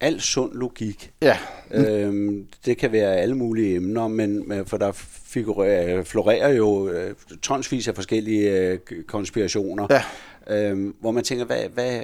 [0.01, 1.12] al sund logik.
[1.23, 1.38] Ja,
[1.71, 4.92] Øhm, det kan være alle mulige emner, men for der
[5.27, 10.03] figurerer, florerer jo øh, tonsvis af forskellige øh, konspirationer, Ja.
[10.71, 12.01] øhm, hvor man tænker, hvad, hvad,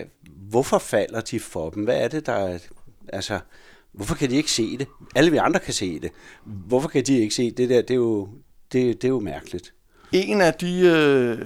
[0.51, 1.83] hvorfor falder de for dem?
[1.85, 2.59] Hvad er det, der er,
[3.13, 3.39] altså,
[3.93, 4.87] hvorfor kan de ikke se det?
[5.15, 6.11] Alle vi andre kan se det.
[6.45, 7.83] Hvorfor kan de ikke se det der?
[7.83, 8.29] Det er jo,
[8.73, 9.73] det, det er jo mærkeligt.
[10.13, 11.39] En af de øh,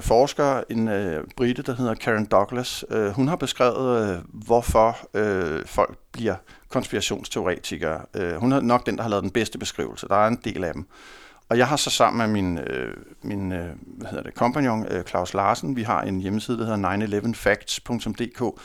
[0.00, 5.66] forskere, en øh, brite, der hedder Karen Douglas, øh, hun har beskrevet, øh, hvorfor øh,
[5.66, 6.36] folk bliver
[6.68, 8.00] konspirationsteoretikere.
[8.14, 10.08] Øh, hun er nok den, der har lavet den bedste beskrivelse.
[10.08, 10.86] Der er en del af dem.
[11.48, 15.04] Og jeg har så sammen med min, øh, min øh, hvad hedder det, kompagnon øh,
[15.04, 18.60] Claus Larsen, vi har en hjemmeside, der hedder 911facts.dk.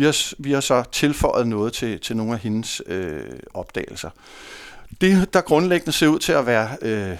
[0.00, 4.10] Vi har, vi har så tilføjet noget til, til nogle af hendes øh, opdagelser.
[5.00, 7.16] Det, der grundlæggende ser ud til at være øh,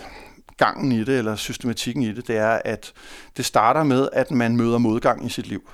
[0.57, 2.93] gangen i det, eller systematikken i det, det er, at
[3.37, 5.71] det starter med, at man møder modgang i sit liv.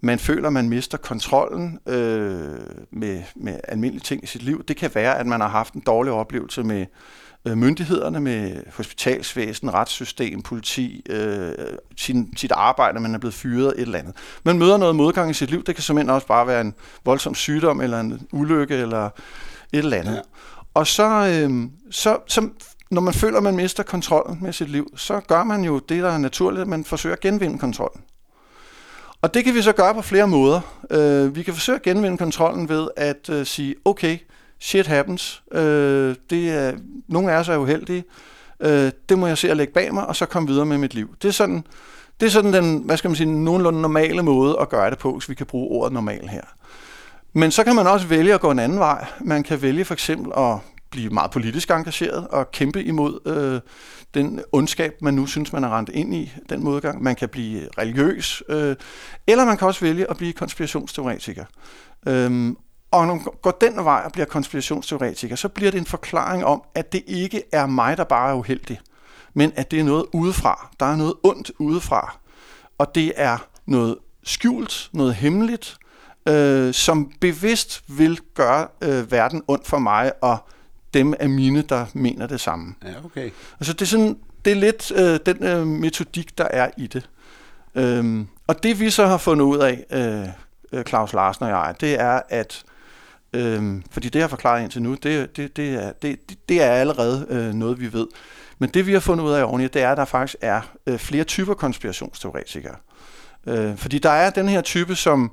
[0.00, 4.64] Man føler, man mister kontrollen øh, med, med almindelige ting i sit liv.
[4.64, 6.86] Det kan være, at man har haft en dårlig oplevelse med øh,
[7.44, 11.52] myndighederne, med hospitalsvæsen, retssystem, politi, øh,
[11.96, 14.14] sin, sit arbejde, man er blevet fyret, et eller andet.
[14.44, 15.64] Man møder noget modgang i sit liv.
[15.64, 16.74] Det kan simpelthen også bare være en
[17.04, 20.12] voldsom sygdom, eller en ulykke, eller et eller andet.
[20.12, 20.16] Ja.
[20.16, 20.22] Ja.
[20.74, 22.48] Og så, øh, så, så,
[22.90, 26.02] når man føler, at man mister kontrollen med sit liv, så gør man jo det,
[26.02, 28.02] der er naturligt, at man forsøger at genvinde kontrollen.
[29.22, 30.60] Og det kan vi så gøre på flere måder.
[30.90, 34.18] Øh, vi kan forsøge at genvinde kontrollen ved at øh, sige, okay,
[34.60, 35.42] shit happens.
[35.52, 36.72] Øh, det er,
[37.08, 38.04] nogle af os er uheldige.
[38.60, 40.94] Øh, det må jeg se at lægge bag mig, og så komme videre med mit
[40.94, 41.14] liv.
[41.22, 41.64] Det er sådan,
[42.20, 45.12] det er sådan den, hvad skal man sige, nogenlunde normale måde at gøre det på,
[45.12, 46.42] hvis vi kan bruge ordet normal her.
[47.32, 49.06] Men så kan man også vælge at gå en anden vej.
[49.20, 50.56] Man kan vælge for eksempel at
[50.90, 53.60] blive meget politisk engageret og kæmpe imod øh,
[54.14, 57.02] den ondskab, man nu synes, man er rent ind i, den modgang.
[57.02, 58.76] Man kan blive religiøs, øh,
[59.26, 61.44] eller man kan også vælge at blive konspirationsteoretiker.
[62.06, 62.56] Øhm,
[62.90, 66.62] og når man går den vej og bliver konspirationsteoretiker, så bliver det en forklaring om,
[66.74, 68.80] at det ikke er mig, der bare er uheldig,
[69.34, 70.70] men at det er noget udefra.
[70.80, 72.18] Der er noget ondt udefra.
[72.78, 75.78] Og det er noget skjult, noget hemmeligt,
[76.28, 80.38] øh, som bevidst vil gøre øh, verden ondt for mig, og
[80.94, 82.74] dem af mine, der mener det samme.
[82.84, 83.30] Ja, okay.
[83.60, 87.10] Altså det er, sådan, det er lidt øh, den øh, metodik, der er i det.
[87.74, 90.28] Øhm, og det vi så har fundet ud af, øh,
[90.72, 92.64] øh, Claus Larsen og jeg, det er, at
[93.32, 96.70] øh, fordi det jeg forklarer forklaret indtil nu, det, det, det, er, det, det er
[96.70, 98.06] allerede øh, noget, vi ved.
[98.58, 100.98] Men det vi har fundet ud af oveni, det er, at der faktisk er øh,
[100.98, 102.76] flere typer konspirationsteoretikere.
[103.46, 105.32] Øh, fordi der er den her type, som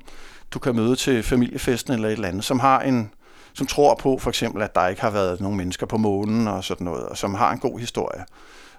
[0.50, 3.10] du kan møde til familiefesten eller et eller andet, som har en
[3.54, 6.64] som tror på for eksempel, at der ikke har været nogen mennesker på månen og
[6.64, 8.24] sådan noget, og som har en god historie.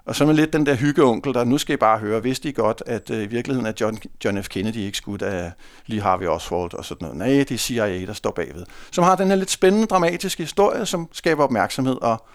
[0.08, 2.52] Og så er lidt den der hyggeonkel, der nu skal I bare høre, vidste I
[2.52, 4.50] godt, at øh, i virkeligheden er John, John F.
[4.50, 5.52] Kennedy ikke skudt af
[5.86, 7.18] Lee Harvey Oswald og sådan noget.
[7.18, 8.66] Nej, det er CIA, der står bagved.
[8.92, 12.26] Som har den her lidt spændende, dramatiske historie, som skaber opmærksomhed, og,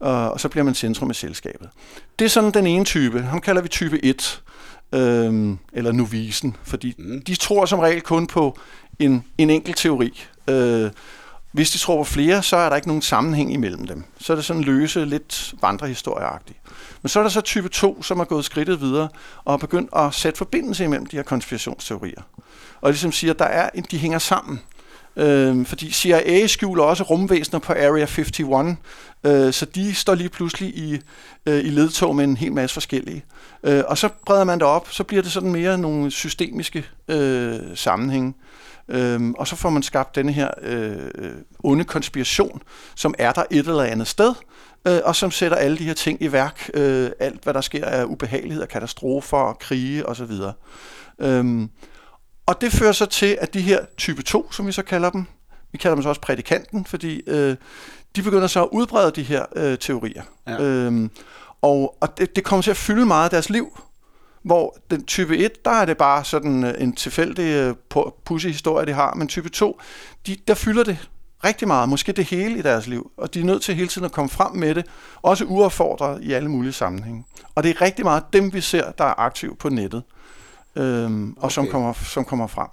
[0.00, 1.68] og, og så bliver man centrum i selskabet.
[2.18, 3.22] Det er sådan den ene type.
[3.22, 4.42] Ham kalder vi type 1,
[4.92, 7.22] øhm, eller novisen, fordi mm.
[7.22, 8.58] de tror som regel kun på
[8.98, 10.24] en, en enkelt teori.
[10.48, 10.90] Øh,
[11.52, 14.04] hvis de tror på flere, så er der ikke nogen sammenhæng imellem dem.
[14.20, 16.58] Så er det sådan løse, lidt vandrehistorieagtigt.
[17.02, 19.08] Men så er der så type 2, som er gået skridtet videre
[19.44, 22.22] og har begyndt at sætte forbindelse imellem de her konspirationsteorier.
[22.80, 24.60] Og ligesom siger, der er, en- de hænger sammen.
[25.16, 28.76] Øh, fordi CIA skjuler også rumvæsener på Area 51,
[29.24, 31.00] øh, så de står lige pludselig i,
[31.46, 33.24] øh, i ledtog med en hel masse forskellige.
[33.64, 37.60] Øh, og så breder man det op, så bliver det sådan mere nogle systemiske øh,
[37.74, 38.34] sammenhænge.
[38.88, 41.30] Øhm, og så får man skabt denne her øh, øh
[41.64, 42.62] onde konspiration,
[42.94, 44.34] som er der et eller andet sted,
[44.86, 46.70] øh, og som sætter alle de her ting i værk.
[46.74, 50.32] Øh, alt, hvad der sker af ubehageligheder, katastrofer, krige osv.
[51.18, 51.70] Øhm,
[52.46, 55.24] og det fører så til, at de her type 2, som vi så kalder dem,
[55.72, 57.56] Vi kalder dem så også prædikanten, fordi øh,
[58.16, 60.22] de begynder så at udbrede de her øh, teorier.
[60.46, 60.62] Ja.
[60.62, 61.10] Øhm,
[61.62, 63.80] og og det, det kommer til at fylde meget af deres liv.
[64.42, 67.74] Hvor den type 1, der er det bare sådan øh, en tilfældig øh,
[68.24, 69.80] pussy historie, de har, men type 2,
[70.26, 71.08] de, der fylder det
[71.44, 74.04] rigtig meget, måske det hele i deres liv, og de er nødt til hele tiden
[74.04, 74.86] at komme frem med det,
[75.22, 77.24] også uaffordret i alle mulige sammenhænge.
[77.54, 80.02] Og det er rigtig meget dem, vi ser, der er aktive på nettet,
[80.76, 81.54] øhm, og okay.
[81.54, 82.68] som, kommer, som kommer frem.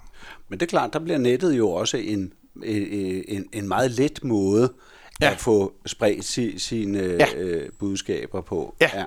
[0.48, 2.32] Men det er klart, der bliver nettet jo også en,
[2.64, 4.72] en, en meget let måde
[5.20, 5.30] ja.
[5.30, 7.26] at få spredt si, sine ja.
[7.36, 8.74] øh, budskaber på.
[8.80, 8.90] Ja.
[8.94, 9.04] ja.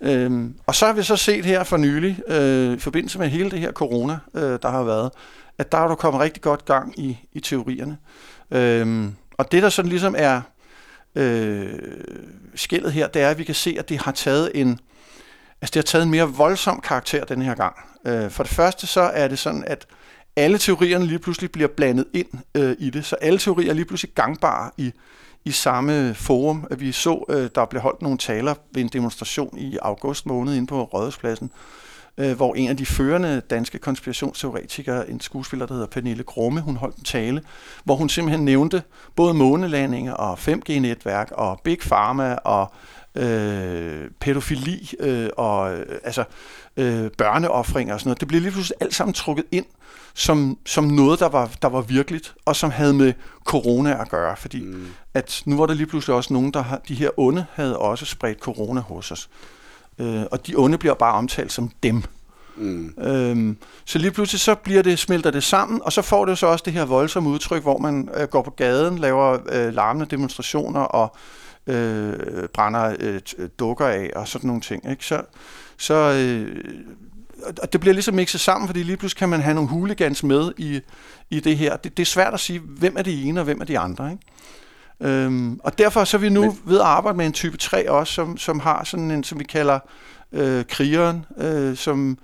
[0.00, 3.50] Øhm, og så har vi så set her for nylig, øh, i forbindelse med hele
[3.50, 5.10] det her corona, øh, der har været,
[5.58, 7.98] at der er der kommet rigtig godt gang i, i teorierne.
[8.50, 10.40] Øhm, og det, der sådan ligesom er
[11.14, 11.78] øh,
[12.54, 14.80] skillet her, det er, at vi kan se, at det har taget en,
[15.60, 17.76] altså det har taget en mere voldsom karakter den her gang.
[18.06, 19.86] Øh, for det første så er det sådan, at
[20.36, 23.84] alle teorierne lige pludselig bliver blandet ind øh, i det, så alle teorier er lige
[23.84, 24.92] pludselig gangbare i,
[25.44, 26.66] i samme forum.
[26.78, 30.66] Vi så, øh, der blev holdt nogle taler ved en demonstration i august måned inde
[30.66, 31.85] på Rådhuspladsen, øh,
[32.16, 36.96] hvor en af de førende danske konspirationsteoretikere, en skuespiller, der hedder Pernille Grumme, hun holdt
[36.96, 37.42] en tale,
[37.84, 38.82] hvor hun simpelthen nævnte
[39.16, 42.72] både månelandinger og 5G-netværk og Big Pharma og
[43.14, 46.24] øh, pædofili øh, og øh, altså
[46.76, 48.20] øh, børneoffringer og sådan noget.
[48.20, 49.66] Det blev lige pludselig alt sammen trukket ind
[50.16, 53.12] som, som noget, der var, der var virkeligt, og som havde med
[53.44, 54.36] corona at gøre.
[54.36, 54.86] Fordi mm.
[55.14, 58.04] at nu var der lige pludselig også nogen, der har, de her onde havde også
[58.04, 59.28] spredt corona hos os.
[59.98, 62.02] Øh, og de onde bliver bare omtalt som dem.
[62.56, 62.94] Mm.
[62.98, 66.46] Øhm, så lige pludselig så bliver det, smelter det sammen, og så får det så
[66.46, 70.80] også det her voldsomme udtryk, hvor man øh, går på gaden, laver øh, larmende demonstrationer
[70.80, 71.16] og
[71.66, 73.20] øh, brænder øh,
[73.58, 74.90] dukker af og sådan nogle ting.
[74.90, 75.04] Ikke?
[75.04, 75.22] Så,
[75.76, 76.64] så øh,
[77.62, 80.52] og det bliver ligesom mixet sammen, fordi lige pludselig kan man have nogle hooligans med
[80.56, 80.80] i,
[81.30, 81.76] i det her.
[81.76, 84.10] Det, det er svært at sige, hvem er det ene og hvem er de andre.
[84.10, 84.22] Ikke?
[85.00, 86.58] Øhm, og derfor så er vi nu Men...
[86.64, 89.44] ved at arbejde med en type 3 også, som, som har sådan en, som vi
[89.44, 89.78] kalder
[90.32, 92.18] øh, krigeren, øh, som,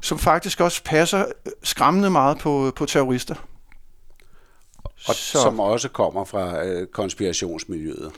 [0.00, 1.24] som faktisk også passer
[1.62, 3.34] skræmmende meget på, på terrorister.
[5.06, 5.42] Og så.
[5.42, 8.10] som også kommer fra øh, konspirationsmiljøet.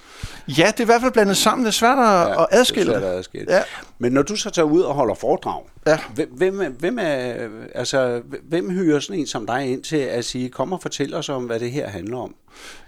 [0.49, 1.65] Ja, det er i hvert fald blandet sammen.
[1.65, 2.97] Det er svært at, ja, at adskille det.
[2.97, 3.63] Er svært at Ja.
[3.99, 5.99] Men når du så tager ud og holder foredrag, ja.
[6.31, 10.73] hvem, hvem, er, altså, hvem hyrer sådan en som dig ind til at sige, kom
[10.73, 12.35] og fortæl os om, hvad det her handler om?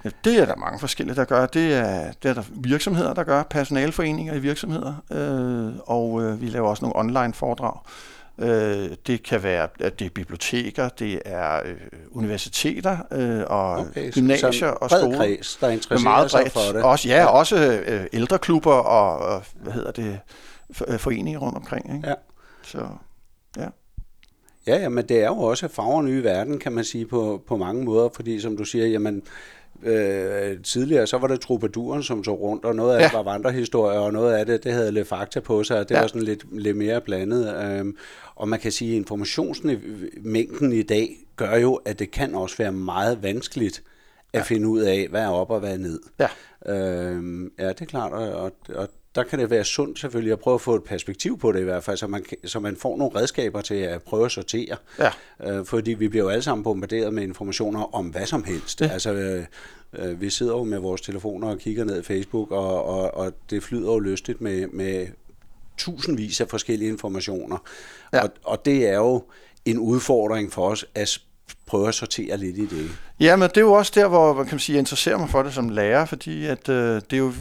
[0.05, 1.46] Ja, det er der mange forskellige, der gør.
[1.46, 3.42] Det er, det er der virksomheder, der gør.
[3.42, 4.94] Personalforeninger i virksomheder.
[5.11, 7.78] Øh, og øh, vi laver også nogle online foredrag.
[8.38, 11.77] Øh, det kan være at det er biblioteker, det er øh,
[12.11, 15.18] universiteter øh, og okay, gymnasier og skoler.
[15.18, 16.83] Kreds, der interesserer meget sig for det.
[16.83, 17.27] Også, ja, ja.
[17.27, 20.18] også øh, ældreklubber og, og hvad hedder det,
[20.88, 21.97] øh, foreninger rundt omkring.
[21.97, 22.09] Ikke?
[22.09, 22.14] Ja.
[22.62, 22.87] Så,
[23.57, 23.66] ja.
[24.66, 27.57] Ja, ja, men det er jo også farver nye verden, kan man sige, på, på
[27.57, 29.23] mange måder, fordi som du siger, jamen,
[29.85, 33.05] Øh, tidligere, så var det troubaduren, som tog rundt, og noget af ja.
[33.05, 35.95] det var vandrehistorier, og noget af det, det havde lidt fakta på sig, og det
[35.95, 36.01] ja.
[36.01, 37.55] var sådan lidt, lidt mere blandet.
[37.64, 37.95] Øh,
[38.35, 42.73] og man kan sige, at informationsmængden i dag gør jo, at det kan også være
[42.73, 43.83] meget vanskeligt
[44.33, 44.45] at ja.
[44.45, 46.01] finde ud af, hvad er op og hvad er ned.
[46.18, 46.29] Ja,
[46.66, 50.38] øh, ja det er klart, og, og, og der kan det være sundt selvfølgelig at
[50.38, 52.96] prøve at få et perspektiv på det i hvert fald, så man, så man får
[52.96, 54.77] nogle redskaber til at prøve at sortere.
[54.98, 55.11] Ja.
[55.44, 58.81] Øh, fordi vi bliver jo alle sammen bombarderet med informationer om hvad som helst.
[58.81, 58.88] Ja.
[58.88, 59.44] Altså, øh,
[59.92, 63.33] øh, vi sidder jo med vores telefoner og kigger ned i Facebook, og, og, og
[63.51, 65.07] det flyder jo lystigt med, med
[65.79, 67.59] tusindvis af forskellige informationer.
[68.12, 68.22] Ja.
[68.22, 69.25] Og, og det er jo
[69.64, 71.20] en udfordring for os at
[71.66, 72.90] prøve at sortere lidt i det.
[73.20, 75.42] Ja, men det er jo også der, hvor man kan sige, jeg interesserer mig for
[75.42, 77.33] det som lærer, fordi at, øh, det er jo øh,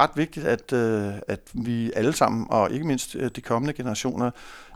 [0.00, 4.30] ret vigtigt, at, øh, at vi alle sammen, og ikke mindst øh, de kommende generationer,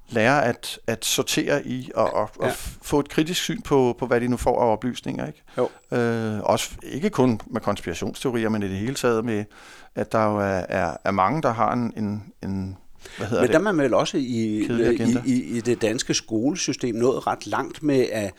[0.08, 2.46] lærer at, at sortere i og, og, ja.
[2.46, 5.26] og få et kritisk syn på, på, hvad de nu får af oplysninger.
[5.26, 5.42] Ikke?
[5.58, 5.98] Jo.
[5.98, 9.44] Øh, også ikke kun med konspirationsteorier, men i det hele taget med,
[9.94, 12.76] at der jo er, er, er mange, der har en, en, en
[13.16, 16.94] hvad hedder Men der er man vel også i, i, i, i det danske skolesystem
[16.94, 18.34] nået ret langt med at,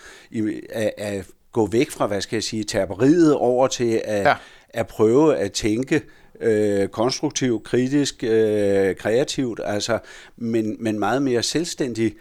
[0.69, 4.36] at, at gå væk fra, hvad skal jeg sige, taberiet over til at, ja.
[4.69, 6.02] at prøve at tænke
[6.41, 9.99] øh, konstruktivt, kritisk, øh, kreativt, altså,
[10.38, 12.13] men, men meget mere selvstændig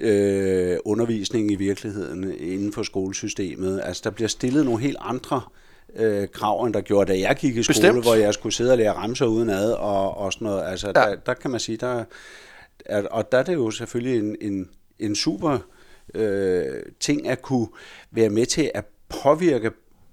[0.00, 3.80] øh, undervisning i virkeligheden inden for skolesystemet.
[3.84, 5.40] Altså, der bliver stillet nogle helt andre
[5.96, 8.02] øh, krav, end der gjorde, da jeg gik i skole, Bestemt.
[8.04, 10.70] hvor jeg skulle sidde og lære ramser uden ad og, og sådan noget.
[10.70, 10.92] Altså, ja.
[10.92, 12.04] der, der kan man sige, der,
[12.84, 15.58] er, og der er det jo selvfølgelig en, en, en super
[16.14, 17.68] øh, ting at kunne
[18.10, 18.84] være med til at
[19.22, 19.70] påvirke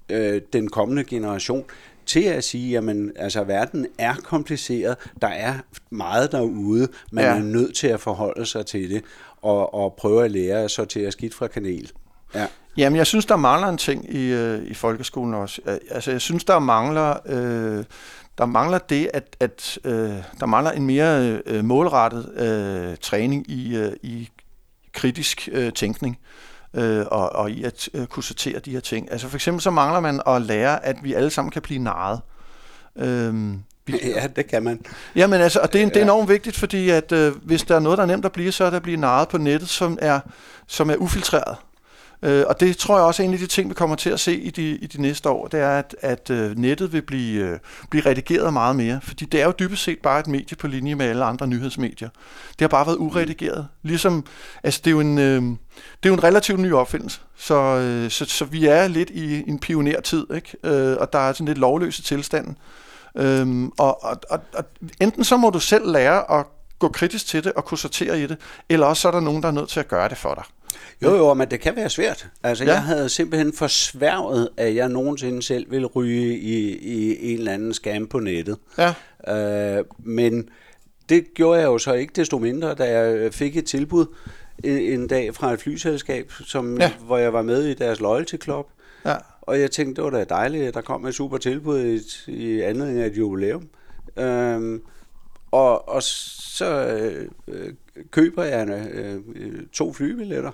[0.09, 1.65] øh, den kommende generation
[2.05, 5.53] til at sige, jamen, altså verden er kompliceret, der er
[5.89, 7.35] meget derude, man ja.
[7.35, 9.03] er nødt til at forholde sig til det,
[9.41, 11.91] og, og prøve at lære så til at skidt fra kanel.
[12.35, 12.47] Ja.
[12.77, 15.61] Jamen, jeg synes, der mangler en ting i, øh, i folkeskolen også.
[15.91, 17.83] Altså, jeg synes, der mangler, øh,
[18.37, 23.75] der mangler det, at, at øh, der mangler en mere øh, målrettet øh, træning i,
[23.77, 24.29] øh, i
[24.93, 26.17] kritisk øh, tænkning
[26.73, 29.11] øh, og, og i at øh, kunne sortere de her ting.
[29.11, 32.21] Altså for eksempel så mangler man at lære, at vi alle sammen kan blive narret.
[32.95, 33.59] Øhm,
[34.15, 34.85] ja, det kan man.
[35.15, 37.79] Jamen altså, og det er, det er enormt vigtigt, fordi at øh, hvis der er
[37.79, 39.97] noget, der er nemt at blive, så er det at blive narret på nettet, som
[40.01, 40.19] er,
[40.67, 41.57] som er ufiltreret.
[42.25, 44.19] Øh, og det tror jeg også er en af de ting, vi kommer til at
[44.19, 47.43] se i de, i de næste år, det er, at, at øh, nettet vil blive,
[47.43, 47.59] øh,
[47.89, 48.99] blive redigeret meget mere.
[49.03, 52.09] Fordi det er jo dybest set bare et medie på linje med alle andre nyhedsmedier.
[52.49, 53.67] Det har bare været uredigeret.
[53.83, 54.25] Ligesom,
[54.63, 55.57] altså det er jo en, øh, det
[56.03, 57.21] er jo en relativt ny opfindelse.
[57.37, 60.57] Så, øh, så, så vi er lidt i en pionertid, ikke?
[60.63, 62.57] Øh, og der er sådan lidt lovløse tilstanden.
[63.17, 64.65] Øhm, og, og, og, og
[65.01, 66.45] enten så må du selv lære at
[66.79, 68.37] gå kritisk til det og kunne sortere i det,
[68.69, 70.43] eller også så er der nogen, der er nødt til at gøre det for dig.
[71.01, 72.27] Jo, jo, men det kan være svært.
[72.43, 72.71] Altså, ja.
[72.71, 77.73] jeg havde simpelthen forsværget, at jeg nogensinde selv ville ryge i, i en eller anden
[77.73, 78.57] skam på nettet.
[78.77, 78.93] Ja.
[79.77, 80.49] Øh, men
[81.09, 84.05] det gjorde jeg jo så ikke desto mindre, da jeg fik et tilbud
[84.63, 86.91] en dag fra et flyselskab, som, ja.
[87.05, 88.67] hvor jeg var med i deres loyalty club.
[89.05, 89.15] Ja.
[89.41, 92.61] Og jeg tænkte, det var da dejligt, at der kom et super tilbud i, i
[92.61, 93.67] andet af et jubilæum.
[94.17, 94.81] Øhm,
[95.55, 96.85] og, og så
[97.47, 97.73] øh,
[98.11, 99.21] køber jeg øh,
[99.73, 100.51] to flybilletter.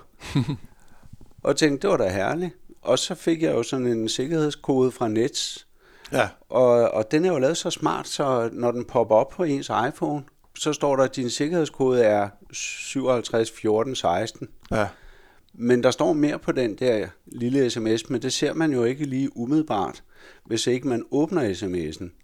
[1.44, 2.56] og tænkte, det var da herligt.
[2.82, 5.66] Og så fik jeg jo sådan en sikkerhedskode fra Nets.
[6.12, 6.28] Ja.
[6.48, 9.70] Og, og den er jo lavet så smart, så når den popper op på ens
[9.88, 10.22] iPhone,
[10.58, 14.48] så står der, at din sikkerhedskode er 571416.
[14.70, 14.88] Ja.
[15.54, 19.04] Men der står mere på den der lille sms, men det ser man jo ikke
[19.04, 20.02] lige umiddelbart,
[20.44, 22.21] hvis ikke man åbner sms'en.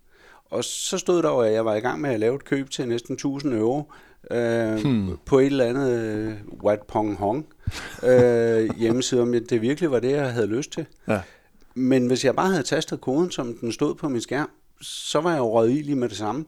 [0.51, 2.71] Og så stod der jo, at jeg var i gang med at lave et køb
[2.71, 3.93] til næsten 1000 euro
[4.31, 5.19] øh, hmm.
[5.27, 7.47] på et eller andet øh, Wat Pong Hong
[8.03, 10.87] øh, hjemmeside, om det virkelig var det, jeg havde lyst til.
[11.09, 11.21] Ja.
[11.75, 15.31] Men hvis jeg bare havde tastet koden, som den stod på min skærm, så var
[15.31, 16.45] jeg jo røget i lige med det samme.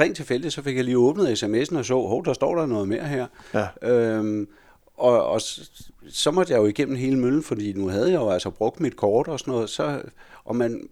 [0.00, 2.88] Rent tilfældigt, så fik jeg lige åbnet sms'en og så, hov, der står der noget
[2.88, 3.26] mere her.
[3.54, 3.92] Ja.
[3.92, 4.48] Øhm,
[4.96, 5.40] og, og
[6.08, 8.96] så måtte jeg jo igennem hele møllen, fordi nu havde jeg jo altså brugt mit
[8.96, 10.02] kort og sådan noget, så,
[10.44, 10.88] og man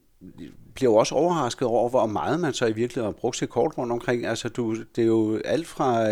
[0.75, 3.79] bliver jo også overrasket over, hvor meget man så i virkeligheden har brugt sit kort
[3.79, 4.27] rundt omkring.
[4.27, 6.11] Altså, du, det er jo alt fra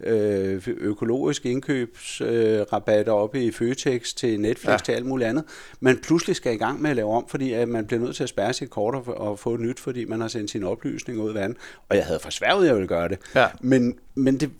[0.00, 4.76] øh, økologisk indkøbsrabatter øh, oppe i Føtex til Netflix ja.
[4.76, 5.44] til alt muligt andet.
[5.80, 8.22] Man pludselig skal i gang med at lave om, fordi at man bliver nødt til
[8.22, 11.22] at spærre sit kort og, og få et nyt, fordi man har sendt sine oplysninger
[11.22, 11.56] ud vand.
[11.88, 13.18] Og jeg havde forsværget, at jeg ville gøre det.
[13.34, 13.46] Ja.
[13.60, 14.50] Men, men det,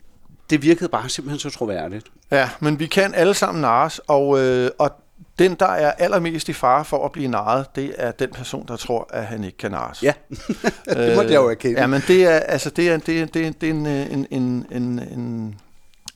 [0.51, 2.07] det virkede bare simpelthen så troværdigt.
[2.31, 4.91] Ja, men vi kan alle sammen nares, og, øh, og
[5.39, 8.77] den, der er allermest i fare for at blive narret, det er den person, der
[8.77, 10.03] tror, at han ikke kan narres.
[10.03, 10.13] Ja,
[10.95, 11.81] det måtte jeg jo erkende.
[11.81, 14.27] Ja, men det er, altså, det er, det er, det er, det er en, en,
[14.31, 15.61] en, en, en,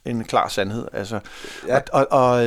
[0.05, 0.89] en klar sandhed.
[0.93, 1.21] Altså,
[1.67, 1.79] ja.
[1.93, 2.43] Og, og, og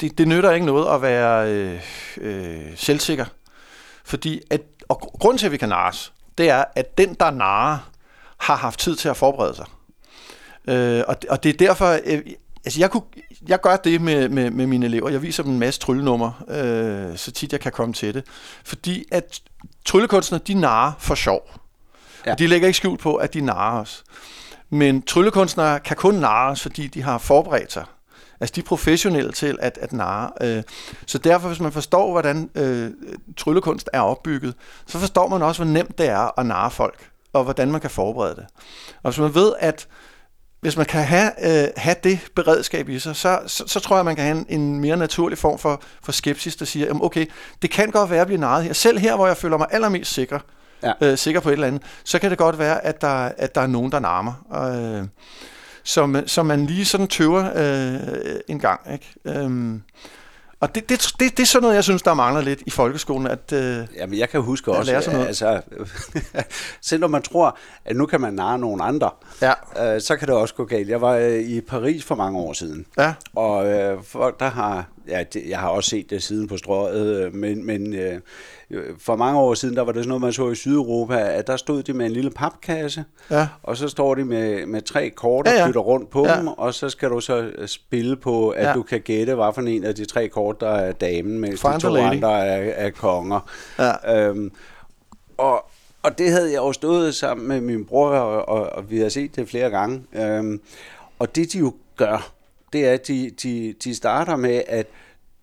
[0.00, 1.80] det, det nytter ikke noget at være øh,
[2.16, 3.24] øh, selvsikker.
[4.04, 7.78] Fordi, at, og grunden til, at vi kan narres, det er, at den, der narrer,
[8.38, 9.66] har haft tid til at forberede sig.
[10.68, 12.22] Øh, og, og det er derfor, øh,
[12.64, 13.02] altså jeg, kunne,
[13.48, 15.08] jeg gør det med, med, med mine elever.
[15.08, 18.24] Jeg viser dem en masse tryllenummer, øh, så tit jeg kan komme til det.
[18.64, 19.40] Fordi at
[19.84, 21.50] tryllekunstnere, de narer for sjov.
[22.26, 22.32] Ja.
[22.32, 24.04] Og de lægger ikke skjult på, at de narer os.
[24.70, 27.84] Men tryllekunstnere kan kun narre os, fordi de har forberedt sig.
[28.40, 30.30] Altså de er professionelle til at, at narre.
[30.40, 30.62] Øh,
[31.06, 32.90] så derfor, hvis man forstår, hvordan øh,
[33.36, 34.54] tryllekunst er opbygget,
[34.86, 37.90] så forstår man også, hvor nemt det er at narre folk, og hvordan man kan
[37.90, 38.46] forberede det.
[39.02, 39.88] Og hvis man ved, at
[40.60, 44.04] hvis man kan have, øh, have det beredskab i sig, så, så, så tror jeg,
[44.04, 47.26] man kan have en, en mere naturlig form for, for skepsis, der siger, jamen okay,
[47.62, 48.72] det kan godt være at blive narret her.
[48.72, 50.38] Selv her, hvor jeg føler mig allermest sikker,
[50.82, 50.92] ja.
[51.00, 53.60] øh, sikker på et eller andet, så kan det godt være, at der, at der
[53.60, 54.32] er nogen, der narmer.
[55.00, 55.08] Øh,
[55.84, 58.80] som, som man lige sådan tøver øh, en gang.
[58.92, 59.14] Ikke?
[59.24, 59.80] Øh,
[60.60, 63.26] og det, det, det, det er sådan noget, jeg synes, der mangler lidt i folkeskolen.
[63.26, 65.60] At, øh, Jamen, jeg kan huske også, at altså,
[66.90, 69.10] selvom man tror, at nu kan man narre nogle andre,
[69.42, 69.94] ja.
[69.94, 70.88] øh, så kan det også gå galt.
[70.88, 73.14] Jeg var øh, i Paris for mange år siden, ja.
[73.34, 77.26] og øh, folk, der har, ja, det, jeg har også set det siden på strøget,
[77.26, 78.20] øh, men, men øh,
[78.98, 81.56] for mange år siden, der var det sådan noget, man så i Sydeuropa, at der
[81.56, 83.48] stod de med en lille papkasse, ja.
[83.62, 85.66] og så står de med, med tre kort og ja, ja.
[85.66, 86.38] flytter rundt på ja.
[86.38, 88.72] dem, og så skal du så spille på, at ja.
[88.72, 91.74] du kan gætte, hvad for en af de tre kort, der er damen, mens Find
[91.74, 93.50] de to andre er, er konger.
[93.78, 94.28] Ja.
[94.28, 94.52] Øhm,
[95.38, 95.64] og,
[96.02, 99.08] og det havde jeg jo stået sammen med min bror, og, og, og vi har
[99.08, 100.02] set det flere gange.
[100.12, 100.60] Øhm,
[101.18, 102.32] og det de jo gør,
[102.72, 104.86] det er, at de, de, de starter med, at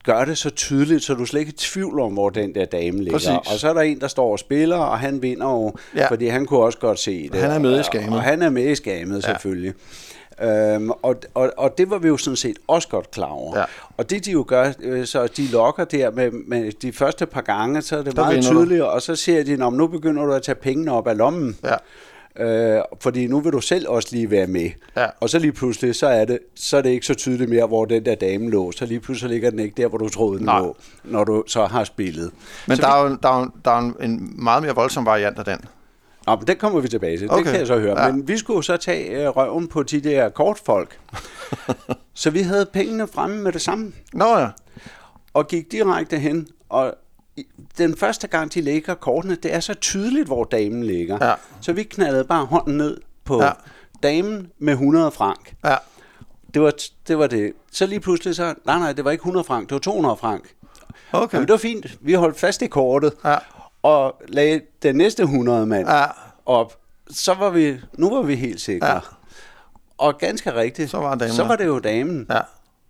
[0.03, 2.97] gør det så tydeligt, så du slet ikke i tvivl om, hvor den der dame
[2.97, 3.11] ligger.
[3.11, 3.29] Præcis.
[3.53, 6.07] Og så er der en, der står og spiller, og han vinder jo, ja.
[6.09, 7.41] fordi han kunne også godt se det.
[7.41, 8.13] Han er med i skammet.
[8.13, 9.21] Og, han er med i skammet, ja.
[9.21, 9.73] selvfølgelig.
[10.41, 13.57] Øhm, og, og, og det var vi jo sådan set også godt klar over.
[13.59, 13.63] Ja.
[13.97, 17.41] Og det de jo gør, øh, så de lokker der med, med de første par
[17.41, 18.59] gange, så er det Der meget vinder du.
[18.59, 21.17] tydeligt, og så siger de, "Nå, men nu begynder du at tage pengene op af
[21.17, 21.57] lommen.
[21.63, 21.75] Ja.
[22.39, 24.69] Øh, fordi nu vil du selv også lige være med.
[24.97, 25.05] Ja.
[25.19, 27.85] Og så lige pludselig, så er, det, så er det ikke så tydeligt mere, hvor
[27.85, 28.71] den der dame lå.
[28.71, 30.59] Så lige pludselig ligger den ikke der, hvor du troede, den Nej.
[30.59, 32.31] lå, når du så har spillet.
[32.67, 35.05] Men så der er, jo, der, er jo, der er jo en meget mere voldsom
[35.05, 35.59] variant af den.
[36.27, 37.31] Nå, men den kommer vi tilbage til.
[37.31, 37.43] Okay.
[37.43, 38.03] Det kan jeg så høre.
[38.03, 38.11] Ja.
[38.11, 40.99] Men vi skulle så tage øh, røven på de der kortfolk.
[42.13, 43.91] så vi havde pengene fremme med det samme.
[44.13, 44.47] Nå ja.
[45.33, 46.47] Og gik direkte hen.
[46.69, 46.93] Og
[47.77, 51.25] den første gang, de lægger kortene, det er så tydeligt, hvor damen ligger.
[51.27, 51.33] Ja.
[51.61, 53.51] Så vi knaldede bare hånden ned på Ja.
[54.03, 55.55] damen med 100 frank.
[55.65, 55.75] Ja.
[56.53, 56.73] Det var,
[57.07, 57.53] det var det.
[57.71, 60.53] Så lige pludselig så, nej nej, det var ikke 100 frank, det var 200 frank.
[61.11, 61.35] Okay.
[61.35, 61.97] Jamen, det var fint.
[62.01, 63.13] Vi holdt fast i kortet.
[63.25, 63.37] Ja.
[63.83, 66.05] Og lagde den næste 100 mand Ja.
[66.45, 66.77] op.
[67.09, 68.87] Så var vi, nu var vi helt sikre.
[68.93, 68.99] Ja.
[69.97, 72.25] Og ganske rigtigt, Så var damen så var det jo damen.
[72.29, 72.39] Ja.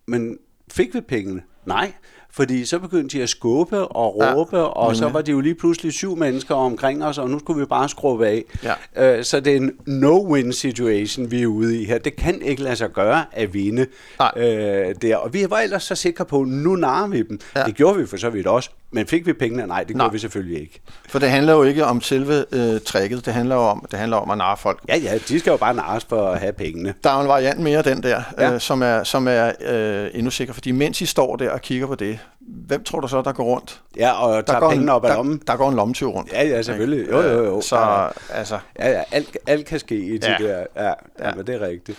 [0.06, 0.38] Men
[0.72, 1.42] fik vi pengene?
[1.66, 1.92] Nej,
[2.36, 5.56] fordi så begyndte de at skubbe og råbe, ja, og så var de jo lige
[5.56, 8.44] pludselig syv mennesker omkring os, og nu skulle vi bare skrue af.
[8.64, 9.18] Ja.
[9.18, 11.98] Øh, så det er en no-win situation, vi er ude i her.
[11.98, 13.88] Det kan ikke lade sig gøre at vinde
[14.20, 14.32] Nej.
[14.38, 15.16] øh, der.
[15.16, 17.40] Og vi var ellers så sikre på, at nu narer vi dem.
[17.56, 17.64] Ja.
[17.64, 19.68] Det gjorde vi for så vidt også, men fik vi pengene?
[19.68, 20.82] Nej, det gjorde vi selvfølgelig ikke.
[21.10, 23.26] For det handler jo ikke om selve øh, tricket.
[23.26, 24.80] Det handler jo om, det handler om at narre folk.
[24.88, 26.94] Ja, ja, de skal jo bare nares for at have pengene.
[27.04, 28.54] Der er jo en variant mere den der, ja.
[28.54, 30.54] Øh, som er, som er øh, endnu sikker.
[30.54, 32.20] Fordi mens I står der og kigger på det,
[32.68, 33.82] hvem tror du så, der går rundt?
[33.98, 35.41] Ja, og Der tager går, pengene en, op af der, lommen.
[35.48, 36.32] der går en lommetyv rundt.
[36.32, 37.10] Ja, ja, selvfølgelig.
[37.12, 37.58] Jo, jo, jo.
[37.58, 40.36] Øh, Så Ja, altså, Ja, ja alt, alt kan ske i Ja.
[40.39, 40.48] der.
[40.48, 40.94] Ja, ja, Ja.
[41.28, 41.36] ja.
[41.36, 41.98] Men det er rigtigt.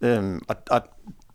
[0.00, 0.80] Øhm, og, og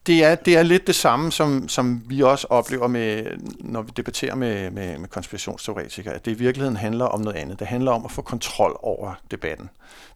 [0.07, 3.25] det, er, det er lidt det samme, som, som vi også oplever, med,
[3.59, 7.59] når vi debatterer med, med, med konspirationsteoretikere, at det i virkeligheden handler om noget andet.
[7.59, 9.69] Det handler om at få kontrol over debatten.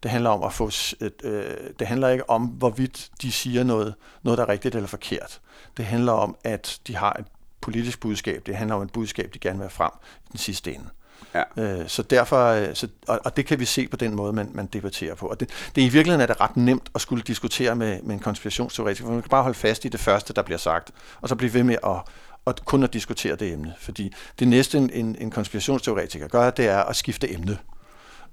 [0.03, 1.45] Det handler om at få et, øh,
[1.79, 5.41] det handler ikke om, hvorvidt de siger noget, noget, der er rigtigt eller forkert.
[5.77, 7.25] Det handler om, at de har et
[7.61, 8.45] politisk budskab.
[8.45, 9.91] Det handler om et budskab, de gerne vil have frem
[10.25, 10.89] i den sidste ende.
[11.35, 11.63] Ja.
[11.63, 14.49] Øh, så derfor, øh, så, og, og det kan vi se på den måde, man,
[14.53, 15.27] man debatterer på.
[15.27, 18.19] Og det, det i virkeligheden er det ret nemt at skulle diskutere med, med en
[18.19, 21.35] konspirationsteoretiker, for man kan bare holde fast i det første, der bliver sagt, og så
[21.35, 22.01] blive ved med at,
[22.47, 23.73] at kun at diskutere det emne.
[23.79, 27.57] Fordi det næste, en, en, en konspirationsteoretiker gør, det er at skifte emne.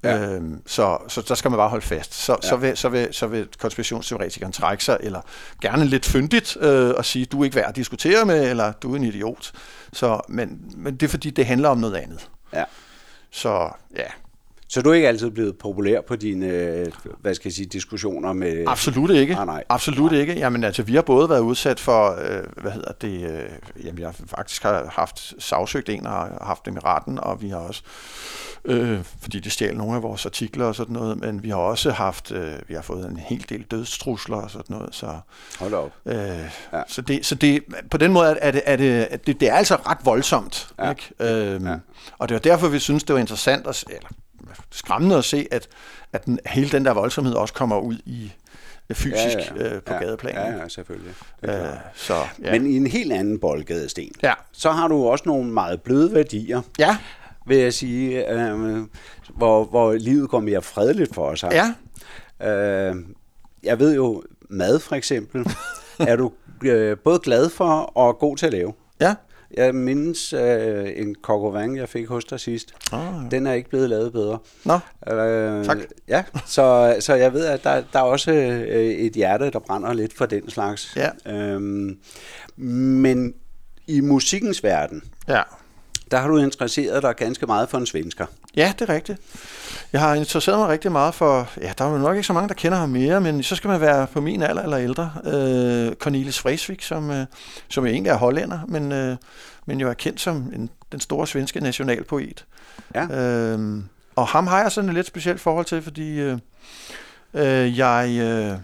[0.05, 0.19] Ja.
[0.19, 2.15] Øhm, så, så der skal man bare holde fast.
[2.15, 2.49] Så, ja.
[2.49, 5.21] så, vil, så, vil, så vil konspirationsteoretikeren trække sig, eller
[5.63, 8.93] gerne lidt fyndigt øh, og sige, du er ikke værd at diskutere med, eller du
[8.93, 9.53] er en idiot.
[9.93, 12.29] Så, men, men det er fordi, det handler om noget andet.
[12.53, 12.65] Ja.
[13.31, 14.12] Så ja,
[14.73, 16.87] Så du er ikke altid blevet populær på dine, øh,
[17.21, 18.64] hvad skal jeg sige, diskussioner med...
[18.66, 19.35] absolut ikke.
[19.35, 19.64] Nej, nej.
[19.68, 20.33] Absolut ikke.
[20.33, 24.14] Jamen altså, vi har både været udsat for, øh, hvad hedder det, øh, jamen jeg
[24.27, 27.83] faktisk har haft sagsøgt en og har haft dem i retten, og vi har også,
[28.64, 31.91] øh, fordi det stjal nogle af vores artikler og sådan noget, men vi har også
[31.91, 35.07] haft, øh, vi har fået en hel del dødstrusler og sådan noget, så...
[35.59, 35.93] Hold op.
[36.07, 36.16] Øh,
[36.73, 36.83] Ja.
[36.89, 39.55] Så, det, så det, på den måde er det, er det, er det, det er
[39.55, 40.68] altså ret voldsomt.
[40.79, 40.91] Ja.
[40.91, 41.11] Ikke?
[41.21, 41.77] Øhm, Ja.
[42.18, 44.09] Og det var derfor, vi synes, det var interessant, at, eller
[44.70, 45.68] skræmmende at se, at,
[46.12, 48.32] at den, hele den der voldsomhed også kommer ud i
[48.93, 49.74] fysisk ja, ja.
[49.74, 50.34] Øh, på ja, gadeplan.
[50.34, 51.14] Ja, ja, selvfølgelig.
[51.41, 52.53] Det er Øh, så, ja.
[52.53, 54.12] Men i en helt anden boldgadesten.
[54.22, 54.34] Ja.
[54.53, 56.97] Så har du også nogle meget bløde værdier, ja,
[57.47, 58.86] vil jeg sige, øh,
[59.28, 61.43] hvor, hvor livet går mere fredeligt for os.
[61.43, 61.74] ja,
[62.43, 62.95] Øh,
[63.62, 65.47] jeg ved jo, mad for eksempel,
[66.09, 66.32] er du
[66.64, 68.72] øh, både glad for og god til at lave.
[69.57, 69.65] Ja.
[69.65, 71.17] Jeg mindes øh, en
[71.55, 72.75] vin, jeg fik hos dig sidst.
[72.93, 74.39] Oh, Den er ikke blevet lavet bedre.
[74.65, 74.79] Nå,
[75.15, 75.79] Øh, Tak.
[76.09, 79.93] Ja, så, så jeg ved, at der, der er også øh, et hjerte, der brænder
[79.93, 80.97] lidt for den slags.
[80.97, 81.33] Ja.
[81.33, 81.99] Øhm,
[82.57, 83.35] men
[83.87, 85.43] i musikkens verden, ja.
[86.11, 88.27] Der har du interesseret dig ganske meget for en svensker.
[88.57, 89.19] Ja, det er rigtigt.
[89.93, 92.49] Jeg har interesseret mig rigtig meget for, ja, der er jo nok ikke så mange,
[92.49, 95.13] der kender ham mere, men så skal man være på min alder eller ældre.
[95.25, 97.27] Øh, Cornelis Vreeswijk, som, øh,
[97.69, 99.17] som jo egentlig er hollænder, men, øh,
[99.67, 102.45] men jo er kendt som en, den store svenske nationalpoet.
[102.95, 103.05] Ja.
[103.05, 103.83] Øh,
[104.17, 106.39] og ham har jeg sådan et lidt specielt forhold til, fordi øh,
[107.35, 108.11] øh, jeg...
[108.21, 108.59] Øh,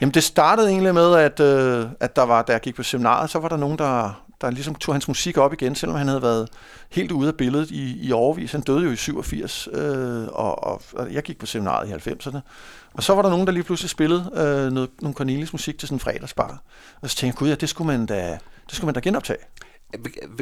[0.00, 3.30] jamen det startede egentlig med, at, øh, at der var, da jeg gik på seminaret,
[3.30, 6.22] så var der nogen, der, der ligesom tog hans musik op igen, selvom han havde
[6.22, 6.48] været
[6.90, 8.52] helt ude af billedet i, i overvis.
[8.52, 12.38] Han døde jo i 87, øh, og, og, og jeg gik på seminaret i 90'erne.
[12.94, 15.88] Og så var der nogen, der lige pludselig spillede øh, noget, nogle Cornelis musik til
[15.88, 16.62] sådan en fredagsbar.
[17.00, 19.38] Og så tænkte jeg, gud ja, det skulle man da, det skulle man da genoptage.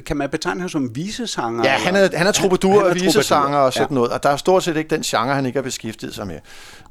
[0.07, 1.65] Kan man betegne ham som visesanger?
[1.65, 3.95] Ja, han er, han er troubadour og visesanger og sådan ja.
[3.95, 6.41] noget, og der er stort set ikke den genre, han ikke har beskæftiget sig med.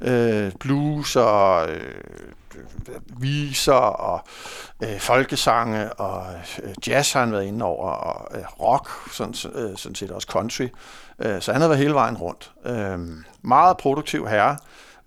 [0.02, 1.80] Øh, blues og øh,
[3.18, 4.20] viser og
[4.82, 6.26] øh, folkesange og
[6.62, 10.28] øh, jazz har han været inde over, og øh, rock, sådan, øh, sådan set også
[10.30, 10.68] country.
[11.18, 12.52] Øh, så han har været hele vejen rundt.
[12.64, 12.98] Øh,
[13.42, 14.56] meget produktiv herre,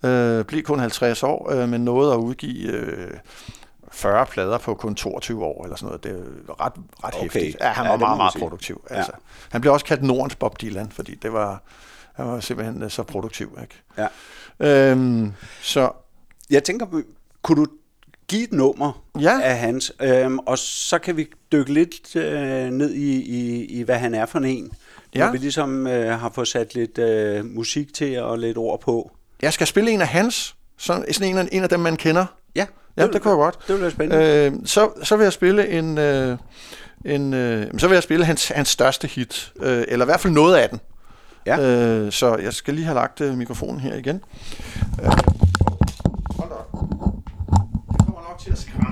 [0.03, 3.11] Øh, blev kun 50 år, øh, men nåede at udgive øh,
[3.91, 6.03] 40 plader på kun 22 år, eller sådan noget.
[6.03, 6.73] Det er ret,
[7.03, 7.21] ret Okay.
[7.21, 7.57] hæftigt.
[7.61, 8.85] Ja, han var meget, meget produktiv.
[8.89, 8.95] Ja.
[8.95, 9.11] Altså.
[9.51, 11.61] Han blev også kaldt Nordens Bob Dylan, fordi det var,
[12.13, 13.57] han var simpelthen øh, så produktiv.
[13.61, 14.07] Ikke?
[14.59, 14.91] Ja.
[14.91, 15.91] Øhm, så
[16.49, 16.85] Jeg tænker,
[17.47, 17.71] kunne du
[18.27, 19.39] give et nummer Ja.
[19.43, 23.95] af hans, øhm, og så kan vi dykke lidt øh, ned i, i, i, hvad
[23.95, 24.71] han er for en.
[25.15, 25.25] Ja.
[25.25, 29.11] Når vi ligesom øh, har fået sat lidt øh, musik til og lidt ord på.
[29.41, 32.25] jeg skal spille en af hans, sådan, sådan en, af, en af dem, man kender.
[32.55, 32.65] Ja,
[32.97, 33.57] Ja, det kunne jeg godt.
[33.59, 34.45] Det ville være spændende.
[34.45, 36.37] Øh, så, så vil jeg spille en, øh,
[37.05, 40.33] en øh, så vil jeg spille hans, hans største hit, øh, eller i hvert fald
[40.33, 40.79] noget af den.
[41.45, 41.59] Ja.
[41.61, 44.23] Øh, så jeg skal lige have lagt øh, mikrofonen her igen.
[45.03, 45.07] Øh,
[46.37, 46.71] hold da op.
[47.91, 48.39] Det kommer nok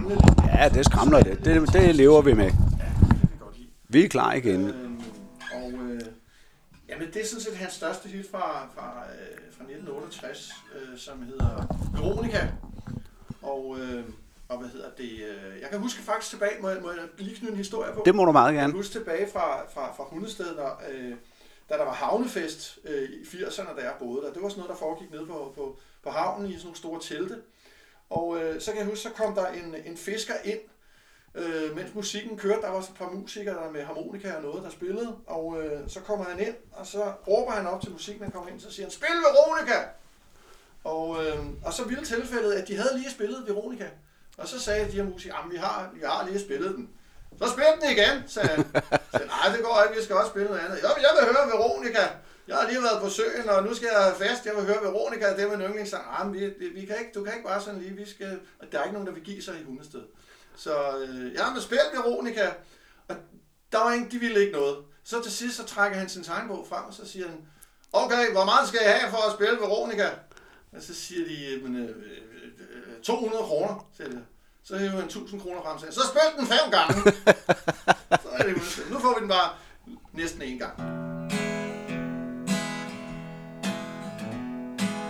[0.10, 0.20] lidt.
[0.60, 1.46] Ja, det skramler det.
[1.46, 2.46] Det, det lever vi med.
[2.46, 3.70] Det kan vi godt lide.
[3.90, 4.70] Vi er klar igen.
[4.70, 5.02] Øhm,
[5.54, 6.02] og øh,
[6.90, 11.24] jamen, det er sådan set hans største hit fra, fra, øh, fra 1968, øh, som
[11.24, 12.48] hedder Veronica.
[13.42, 14.04] Og, øh,
[14.50, 15.12] og hvad hedder det?
[15.12, 18.02] Øh, jeg kan huske faktisk tilbage, må jeg, må jeg lige knytte en historie på?
[18.06, 18.74] Det må du meget Jeg gerne.
[18.74, 21.12] kan huske tilbage fra, fra, fra Hundested, når, øh,
[21.70, 24.34] da der var havnefest øh, i 80'erne, da jeg boede der.
[24.34, 27.00] Det var sådan noget, der foregik nede på, på, på havnen i sådan nogle store
[27.02, 27.36] telte.
[28.10, 30.60] Og øh, så kan jeg huske, så kom der en, en fisker ind,
[31.36, 32.62] øh, mens musikken kørte.
[32.62, 35.16] Der var så et par musikere der med harmonika og noget, der spillede.
[35.28, 38.50] Og øh, så kommer han ind, og så råber han op til musikken, han kommer
[38.50, 39.88] ind, så siger han, spil Veronica!
[40.84, 43.90] Og, øh, og så ville tilfældet, at de havde lige spillet Veronica.
[44.38, 46.90] Og så sagde de her musikere, at vi har, vi har lige spillet den.
[47.42, 48.66] Så spil den igen, sagde han.
[49.18, 50.78] Så nej, det går ikke, vi skal også spille noget andet.
[50.84, 52.04] Jo, jeg vil høre Veronica.
[52.48, 54.46] Jeg har lige været på søen, og nu skal jeg have fest.
[54.46, 56.04] Jeg vil høre Veronica, det er min yndlingssang.
[56.12, 56.40] Ah, vi,
[56.74, 58.40] vi, kan ikke, du kan ikke bare sådan lige, vi skal...
[58.60, 60.02] Og der er ikke nogen, der vil give sig i hundested.
[60.56, 62.54] Så øh, ja, med spil Veronica.
[63.08, 63.16] Og
[63.72, 64.78] der var ingen, de ville ikke noget.
[65.04, 67.38] Så til sidst, så trækker han sin tegnbog frem, og så siger han,
[67.94, 70.10] okay, hvor meget skal jeg have for at spille Veronica?
[70.72, 74.26] Og så siger de, øh, men, øh, øh, øh 200 kroner, siger de.
[74.64, 76.94] Så hæver han 1000 kroner frem, så spil den fem gange.
[78.24, 78.56] så er det.
[78.92, 79.50] Nu får vi den bare
[80.14, 81.15] næsten en gang.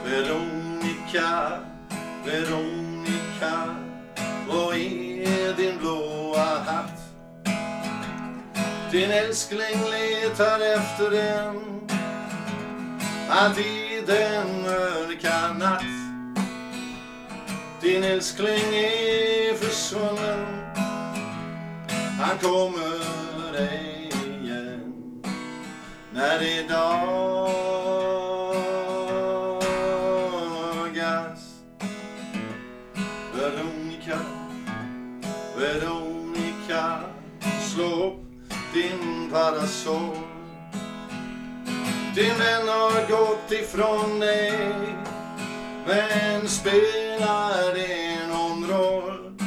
[0.05, 1.59] Veronica,
[2.25, 3.75] Veronica,
[4.47, 6.99] hvor är din blåa hatt?
[8.91, 11.75] Din älskling letar efter den
[13.29, 15.83] att i den mörka natt
[17.81, 20.45] Din älskling är försvunnen
[22.19, 24.09] Han kommer ej
[24.41, 25.21] igen
[26.13, 27.84] När det dagas
[38.75, 40.17] din parasoll
[42.15, 44.53] din vän har gått ifrån dig
[45.87, 49.37] Men spelar det någon roll?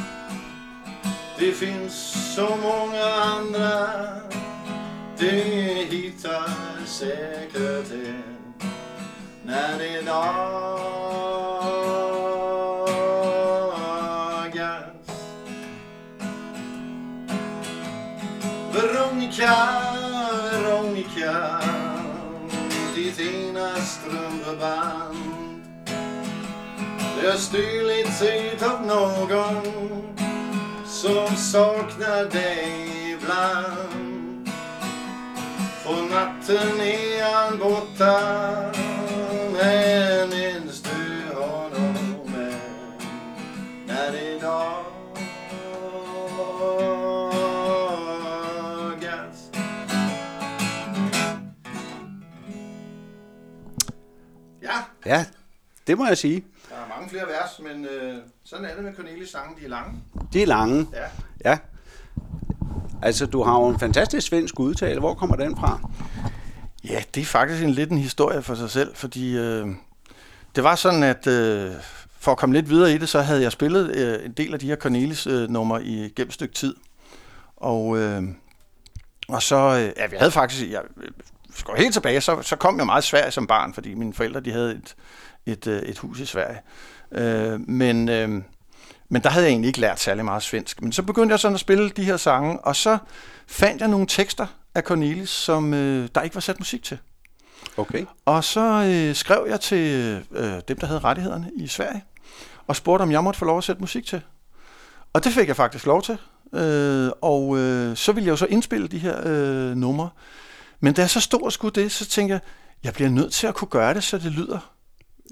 [1.39, 3.87] Det finns så många andra
[5.17, 6.49] Det hittar
[6.85, 8.53] säkert en
[9.43, 11.88] När det är dag
[19.39, 19.95] kjær,
[20.51, 21.59] Veronica, Veronica
[22.95, 25.15] Ditt ena strumpeband
[27.15, 29.63] Det har stulits ut av någon
[30.85, 34.49] Som saknar dig ibland.
[35.85, 38.19] På natten är han borta
[39.53, 42.55] Men ens du har honom med
[43.87, 44.88] När idag
[55.05, 55.25] Ja,
[55.87, 56.43] det må jeg sige.
[56.69, 59.69] der er mange flere vers, men øh, sådan er det med Cornelis sange, de er
[59.69, 60.01] lange.
[60.33, 60.87] De er lange.
[60.93, 61.05] Ja.
[61.51, 61.57] Ja.
[63.01, 64.99] Altså, du har jo en fantastisk svensk udtale.
[64.99, 65.89] Hvor kommer den fra?
[66.83, 69.67] Ja, det er faktisk en lidt en historie for sig selv, fordi øh,
[70.55, 71.71] det var sådan, at øh,
[72.19, 74.59] for at komme lidt videre i det, så havde jeg spillet øh, en del af
[74.59, 76.75] de her Cornelis-numre i gennem et stykke tid.
[77.57, 78.23] Og, øh,
[79.27, 80.81] og så, øh, ja, vi havde faktisk, jeg
[81.59, 84.13] øh, skal helt tilbage, så, så kom jeg meget i Sverige som barn, fordi mine
[84.13, 84.95] forældre, de havde et,
[85.45, 86.59] et, øh, et hus i Sverige.
[87.11, 88.29] Øh, men, øh,
[89.09, 90.81] men der havde jeg egentlig ikke lært særlig meget svensk.
[90.81, 92.97] Men så begyndte jeg sådan at spille de her sange, og så
[93.47, 96.97] fandt jeg nogle tekster af Cornelis, som øh, der ikke var sat musik til.
[97.77, 98.05] Okay.
[98.25, 102.03] Og så øh, skrev jeg til øh, dem, der havde rettighederne i Sverige,
[102.67, 104.21] og spurgte, om jeg måtte få lov at sætte musik til.
[105.13, 106.17] Og det fik jeg faktisk lov til.
[106.53, 110.09] Øh, og øh, så ville jeg jo så indspille de her øh, numre.
[110.79, 112.41] Men da jeg så stod og skulle det, så tænkte jeg,
[112.83, 114.73] jeg bliver nødt til at kunne gøre det, så det lyder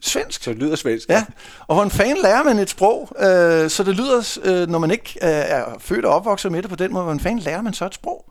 [0.04, 0.44] svensk.
[0.44, 1.10] Så det lyder svensk.
[1.10, 1.26] Ja,
[1.68, 5.20] og hvordan fanden lærer man et sprog, øh, så det lyder, øh, når man ikke
[5.22, 7.86] øh, er født og opvokset med det på den måde, hvordan fanden lærer man så
[7.86, 8.26] et sprog?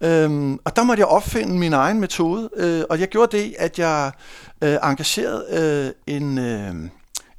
[0.00, 3.78] Øhm, og der måtte jeg opfinde min egen metode, øh, og jeg gjorde det, at
[3.78, 4.12] jeg
[4.62, 5.44] øh, engagerede
[6.06, 6.74] øh, en, øh,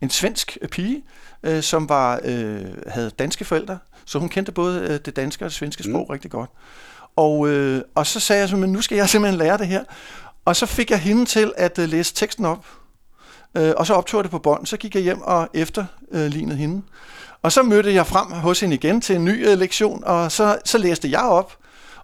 [0.02, 1.04] en svensk pige,
[1.44, 5.50] øh, som var øh, havde danske forældre, så hun kendte både øh, det danske og
[5.50, 6.14] det svenske sprog mm.
[6.14, 6.50] rigtig godt.
[7.20, 9.84] Og, øh, og så sagde jeg, men nu skal jeg simpelthen lære det her.
[10.46, 12.66] Og så fik jeg hende til at øh, læse teksten op,
[13.58, 14.66] øh, og så optog jeg det på bånd.
[14.66, 16.82] Så gik jeg hjem og efterlignede hende.
[17.44, 20.58] Og så mødte jeg frem hos hende igen til en ny øh, lektion, og så,
[20.66, 21.58] så læste jeg op,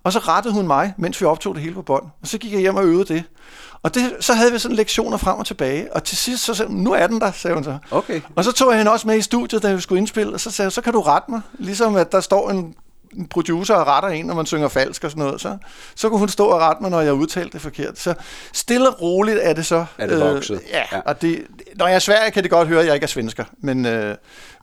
[0.04, 2.04] og så rettede hun mig, mens vi optog det hele på bånd.
[2.22, 3.24] Og så gik jeg hjem og øvede det.
[3.84, 6.72] Og det, så havde vi sådan lektioner frem og tilbage, og til sidst så sagde
[6.72, 7.78] hun, nu er den der, sagde hun så.
[7.92, 8.22] Okay.
[8.36, 10.52] Og så tog jeg hende også med i studiet, da vi skulle indspille, og så
[10.52, 11.42] sagde jeg, så kan du rette mig.
[11.60, 12.76] Ligesom at der står en
[13.30, 15.58] producer og retter en, når man synger falsk og sådan noget, så,
[15.96, 18.00] så kunne hun stå og rette mig, når jeg udtalte det forkert.
[18.00, 18.14] Så
[18.54, 19.86] stille og roligt er det så.
[19.98, 20.56] Er det vokset?
[20.56, 21.44] Øh, ja, ja, og det,
[21.76, 24.16] når jeg er svær, kan det godt høre, at jeg ikke er svensker, men, øh,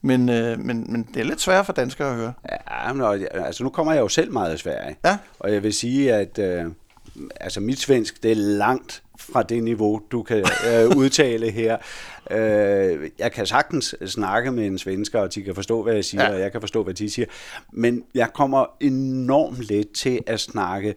[0.03, 2.33] men, øh, men, men det er lidt svært for danskere at høre.
[2.71, 5.19] Ja, men, altså nu kommer jeg jo selv meget af Sverige, ja.
[5.39, 6.65] og jeg vil sige, at øh,
[7.41, 11.77] altså mit svensk, det er langt fra det niveau, du kan øh, udtale her.
[12.33, 16.25] Øh, jeg kan sagtens snakke med en svensker, og de kan forstå, hvad jeg siger,
[16.25, 16.33] ja.
[16.33, 17.27] og jeg kan forstå, hvad de siger.
[17.73, 20.95] Men jeg kommer enormt let til at snakke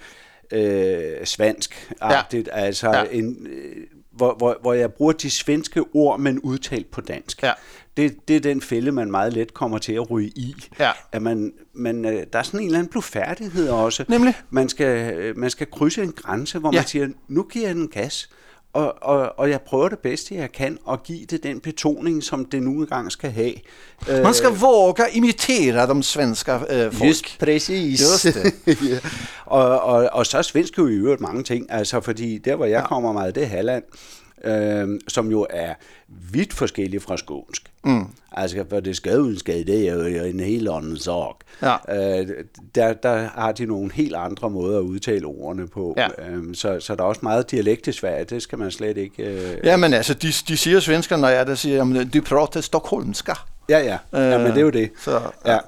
[0.51, 2.47] øh, svensk-agtigt.
[2.47, 2.59] Ja.
[2.59, 3.03] Altså ja.
[3.11, 3.47] en...
[3.49, 3.75] Øh,
[4.11, 7.43] hvor, hvor, hvor jeg bruger de svenske ord, men udtalt på dansk.
[7.43, 7.51] Ja.
[7.97, 10.55] Det, det er den fælde, man meget let kommer til at ryge i.
[10.79, 10.91] Ja.
[11.11, 14.05] At man, man, øh, der er sådan en eller anden blufærdighed også.
[14.07, 14.33] Nemlig?
[14.49, 16.79] Man skal, øh, man skal krydse en grænse, hvor ja.
[16.79, 18.29] man siger, nu giver jeg den gas.
[18.75, 22.45] Og, og, og jeg prøver det bedste, jeg kan, at give det den betoning, som
[22.45, 23.53] det nu engang skal have.
[24.07, 27.09] Man skal øh, våge imitere de svenske øh, folk.
[27.09, 28.01] Just præcis.
[28.01, 28.53] Just det.
[28.91, 28.99] ja.
[29.45, 32.65] og, og, og så er svensk jo i øvrigt mange ting, altså fordi der, hvor
[32.65, 32.87] jeg ja.
[32.87, 33.83] kommer meget, det er Halland
[34.45, 35.73] øh, som jo er
[36.31, 37.71] vidt forskellig fra skånsk.
[37.83, 38.05] Mm.
[38.31, 41.33] Altså, for det skadudskade, det er jo en helt anden sag.
[41.61, 41.75] Ja.
[42.19, 42.27] Øh,
[42.75, 45.93] der, der har de nogle helt andre måder at udtale ordene på.
[45.97, 46.07] Ja.
[46.29, 49.23] Øh, så, så der er også meget dialekt i Sverige, det skal man slet ikke...
[49.23, 52.61] Øh, ja, men altså, de, de siger svensker, når jeg der siger, at de prater
[52.61, 53.33] stockholmska.
[53.69, 53.97] Ja, ja.
[54.31, 54.91] ja, men det er jo det.
[54.99, 55.11] Så,
[55.45, 55.53] ja.
[55.53, 55.59] ja.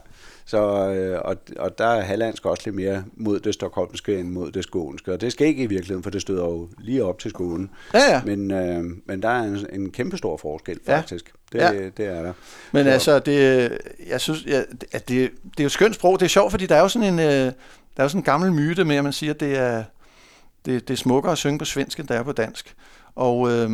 [0.48, 4.52] Så, øh, og, og der er hallandsk også lidt mere mod det stokholmske end mod
[4.52, 5.14] det skånske.
[5.14, 7.70] Og det skal ikke i virkeligheden, for det støder jo lige op til skolen.
[7.94, 8.22] Ja, ja.
[8.26, 11.34] Men, øh, men der er en, en kæmpe stor forskel, faktisk.
[11.54, 11.70] Ja.
[11.72, 11.90] Det, ja.
[11.98, 12.34] det er der.
[12.72, 12.92] Men så.
[12.92, 13.72] altså, det,
[14.10, 16.20] jeg synes, ja, at det, det er jo et skønt sprog.
[16.20, 17.52] Det er sjovt, fordi der er jo sådan en, øh, der
[17.98, 19.84] er jo sådan en gammel myte med, at man siger, at det er,
[20.66, 22.76] det, det er smukkere at synge på svensk, end det er på dansk.
[23.16, 23.52] Og...
[23.52, 23.70] Øh,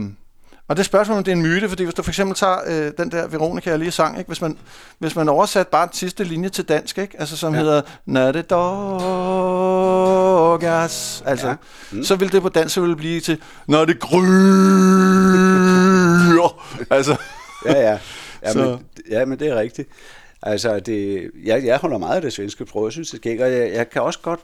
[0.68, 2.92] og det spørgsmål, om det er en myte, fordi hvis du for eksempel tager øh,
[2.98, 4.28] den der Veronica, jeg lige sang, ikke?
[4.28, 4.58] Hvis, man,
[5.00, 7.20] hvis man oversat bare den sidste linje til dansk, ikke?
[7.20, 7.60] Altså, som ja.
[7.60, 7.82] hedder
[8.32, 8.94] det dogas,
[11.26, 11.56] altså, ja.
[11.92, 12.04] mm.
[12.04, 14.24] så vil det på dansk så vil det blive til Når det gryer.
[16.96, 17.16] altså.
[17.66, 18.00] ja, ja.
[18.44, 19.90] Ja, men, ja, men det er rigtigt.
[20.42, 22.86] Altså, det, jeg, jeg holder meget af det svenske sprog.
[22.86, 24.40] Jeg synes, det er og jeg, jeg kan også godt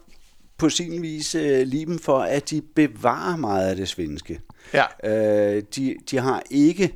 [0.58, 4.40] på sin vis uh, lide dem for, at de bevarer meget af det svenske.
[4.74, 4.84] Ja.
[5.04, 6.94] Uh, de, de har ikke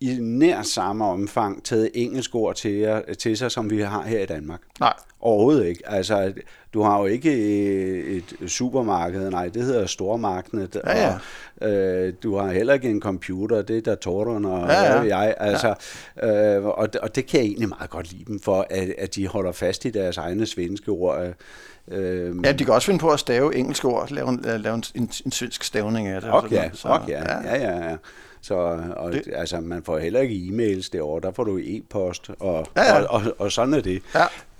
[0.00, 4.26] i nær samme omfang taget engelsk ord til, til sig, som vi har her i
[4.26, 4.60] Danmark.
[4.80, 4.92] Nej.
[5.20, 5.82] Overhovedet ikke.
[5.86, 6.32] Altså,
[6.74, 7.32] du har jo ikke
[8.02, 10.80] et supermarked, nej, det hedder stormarkedet.
[10.86, 11.14] Ja, ja.
[11.60, 15.18] Og, øh, du har heller ikke en computer, det er datoren og ja, ja.
[15.18, 15.34] jeg.
[15.38, 15.74] Altså,
[16.16, 16.56] ja.
[16.56, 19.28] øh, og, og det kan jeg egentlig meget godt lide dem for, at, at de
[19.28, 21.22] holder fast i deres egne svenske ord.
[21.22, 21.32] Øh,
[22.44, 25.10] ja, de kan også finde på at stave engelske ord, lave en, lave en, en,
[25.24, 26.32] en svensk stavning af det.
[26.32, 27.88] Okay, ja, så, okay, ja, ja, ja.
[27.88, 27.96] ja.
[28.40, 28.54] Så
[28.96, 29.22] og, det.
[29.34, 33.02] altså, man får heller ikke e-mails derovre, der får du e-post, og, ja, ja.
[33.02, 34.02] Og, og, og sådan er det.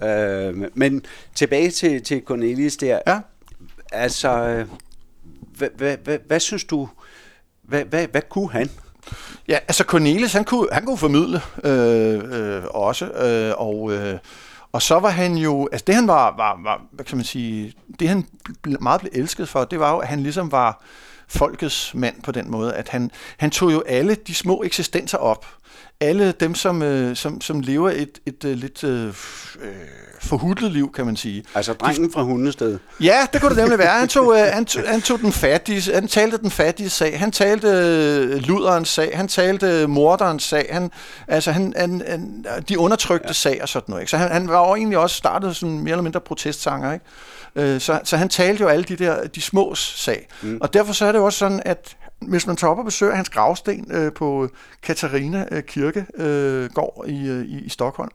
[0.01, 0.49] Ja.
[0.49, 1.05] Øh, men
[1.35, 2.99] tilbage til, til Cornelis der.
[3.07, 3.21] Ja.
[3.93, 4.65] Altså,
[5.57, 6.89] hvad, hvad, hvad, hvad synes du,
[7.63, 8.71] hvad, hvad, hvad kunne han?
[9.49, 13.93] Ja, altså Cornelis, han kunne, han kunne formidle øh, øh, også, øh, og...
[13.93, 14.19] Øh,
[14.75, 17.73] og så var han jo, altså det han var, var, var hvad kan man sige,
[18.01, 18.27] det han
[18.81, 20.83] meget blev elsket for, det var jo, at han ligesom var
[21.29, 25.47] folkets mand på den måde, at han, han tog jo alle de små eksistenser op.
[26.01, 29.73] Alle dem, som, øh, som, som lever et, et, et øh, lidt øh, øh,
[30.21, 31.45] forhudlet liv, kan man sige.
[31.55, 32.79] Altså drengen fra Hundested.
[33.01, 33.99] Ja, det kunne det nemlig være.
[33.99, 37.33] Han tog, øh, han, tog, han tog den fattige, han talte den fattige sag, han
[37.33, 40.91] talte øh, luderens sag, han talte morderens sag, han,
[41.29, 43.33] altså han, han, han, de undertrykte ja.
[43.33, 44.03] sag og sådan noget.
[44.03, 44.11] Ikke?
[44.11, 47.05] Så han, han var jo egentlig også startet sådan mere eller mindre protestsanger, ikke?
[47.57, 50.29] Øh, så, så han talte jo alle de der de små sag.
[50.43, 50.59] Mm.
[50.61, 53.15] Og derfor så er det jo også sådan, at hvis man tager op og besøger
[53.15, 54.49] hans gravsten øh, på
[54.83, 56.71] Katarina øh, Kirke øh,
[57.07, 58.11] i, øh, i, i Stockholm,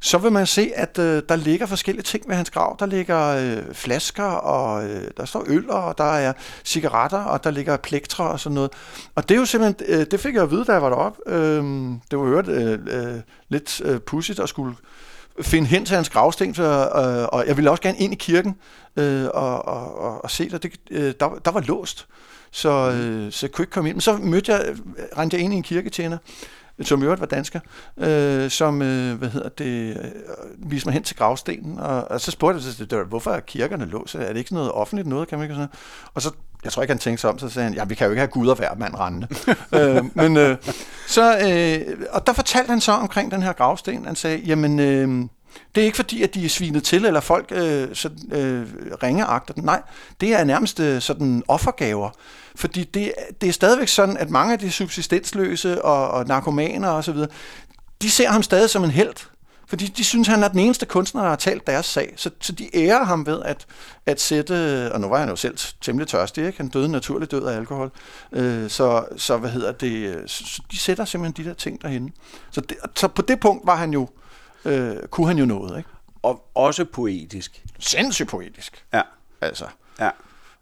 [0.00, 2.76] så vil man se, at øh, der ligger forskellige ting ved hans grav.
[2.78, 6.32] Der ligger øh, flasker, og øh, der står øl, og der er
[6.64, 8.70] cigaretter, og der ligger plektre og sådan noget.
[9.14, 11.20] Og det er jo simpelthen, øh, det fik jeg at vide, da jeg var deroppe.
[11.26, 11.64] Øh,
[12.10, 14.76] det var hørt øh, øh, lidt øh, pudsigt at skulle
[15.42, 18.56] finde hen til hans gravsten, så, øh, og jeg ville også gerne ind i kirken
[18.96, 20.62] øh, og, og, og, og se det.
[20.62, 22.06] det øh, der, der var låst,
[22.56, 23.96] så, øh, så jeg kunne ikke komme ind.
[23.96, 24.74] Men så mødte jeg,
[25.18, 26.18] rendte jeg ind i en kirketjener,
[26.82, 27.60] som i øvrigt var dansker,
[27.96, 32.30] øh, som, øh, hvad hedder det, øh, viste mig hen til gravstenen, og, og så
[32.30, 34.14] spurgte jeg, så, hvorfor er kirkerne låst?
[34.14, 35.68] Er det ikke sådan noget offentligt noget, kan man ikke sådan
[36.14, 36.30] Og så,
[36.64, 38.20] jeg tror ikke, han tænkte sig om, så sagde han, ja, vi kan jo ikke
[38.20, 39.28] have Gud og hver mand rendende.
[39.78, 40.56] øh, men, øh,
[41.08, 45.28] så, øh, og der fortalte han så omkring den her gravsten, han sagde, jamen, øh,
[45.74, 48.66] det er ikke fordi, at de er svinet til, eller folk øh, sådan, øh,
[49.02, 49.64] ringeagter den.
[49.64, 49.82] Nej,
[50.20, 52.10] det er nærmest øh, sådan offergaver.
[52.54, 57.04] Fordi det, det er stadigvæk sådan, at mange af de subsistensløse og, og narkomaner og
[57.04, 57.28] så videre,
[58.02, 59.14] de ser ham stadig som en held.
[59.68, 62.14] Fordi de synes, han er den eneste kunstner, der har talt deres sag.
[62.16, 63.66] Så, så de ærer ham ved at,
[64.06, 64.92] at sætte...
[64.92, 66.58] Og nu var han jo selv temmelig tørstig, ikke?
[66.58, 67.90] Han døde naturligt død af alkohol.
[68.32, 70.22] Øh, så, så hvad hedder det...
[70.30, 72.12] Så de sætter simpelthen de der ting derhen.
[72.50, 74.02] Så, det, så på det punkt var han jo...
[74.02, 74.25] Øh,
[75.10, 75.90] kunne han jo noget, ikke?
[76.22, 77.62] Og også poetisk.
[77.78, 78.84] Sindssygt poetisk.
[78.94, 79.02] Ja.
[79.40, 79.64] Altså
[80.00, 80.10] Ja.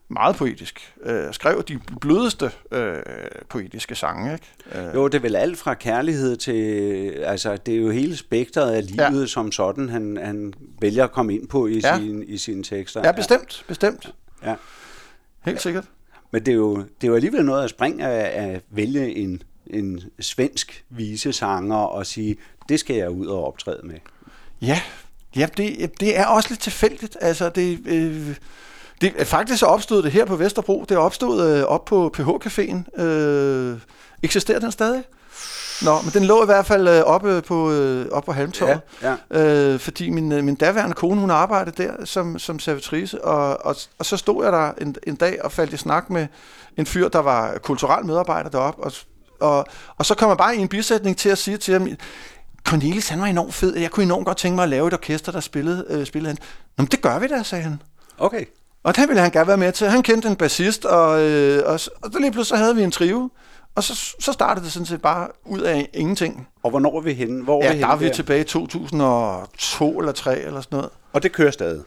[0.08, 0.94] meget poetisk.
[1.02, 3.02] Øh, skrev de blødeste øh,
[3.48, 4.88] poetiske sange, ikke?
[4.88, 6.54] Øh, Jo, det er vel alt fra kærlighed til,
[7.10, 9.26] altså det er jo hele spektret af livet Ja.
[9.26, 11.88] som sådan, han, han vælger at komme ind på i, Ja.
[11.88, 11.98] ja.
[11.98, 13.00] sine, i sine tekster.
[13.04, 14.14] ja, bestemt, bestemt.
[14.44, 14.54] Ja.
[15.44, 15.84] Helt sikkert.
[16.30, 19.42] Men det er, jo, det er jo alligevel noget at springe af at vælge en,
[19.66, 22.36] en svensk visesanger og sige,
[22.68, 23.94] det skal jeg ud og optræde med.
[24.62, 24.80] Ja,
[25.36, 27.16] ja det, det er også lidt tilfældigt.
[27.20, 28.36] Altså, det, øh,
[29.00, 30.84] det, faktisk så opstod det her på Vesterbro.
[30.88, 33.02] Det opstod øh, op på PH-caféen.
[33.02, 33.78] Øh,
[34.22, 35.04] eksisterer den stadig?
[35.82, 38.80] Nå, men den lå i hvert fald øh, oppe på, øh, oppe på Halmtorvet.
[39.02, 39.72] Ja, ja.
[39.72, 43.76] Øh, fordi min, øh, min daværende kone, hun arbejdede der som, som servitrice, og, og,
[43.98, 46.26] og så stod jeg der en, en dag og faldt i snak med
[46.76, 48.92] en fyr, der var kulturel medarbejder deroppe, og,
[49.44, 49.66] og,
[49.96, 51.88] og så kom jeg bare i en bisætning til at sige til ham,
[52.68, 55.32] Cornelis, han var enormt fed, jeg kunne enormt godt tænke mig at lave et orkester,
[55.32, 56.38] der spillede, øh, spillede han.
[56.78, 57.82] Nå, men det gør vi da, sagde han.
[58.18, 58.44] Okay.
[58.82, 59.86] Og det ville han gerne være med til.
[59.88, 62.82] Han kendte en bassist, og, øh, og, så- og så lige pludselig så havde vi
[62.82, 63.30] en trio.
[63.74, 66.48] Og så, så startede det sådan set bare ud af ingenting.
[66.62, 67.44] Og hvornår er vi henne?
[67.44, 70.90] Hvor Ja, vi der er vi henne tilbage i 2002 eller 3 eller sådan noget.
[71.12, 71.82] Og det kører stadig.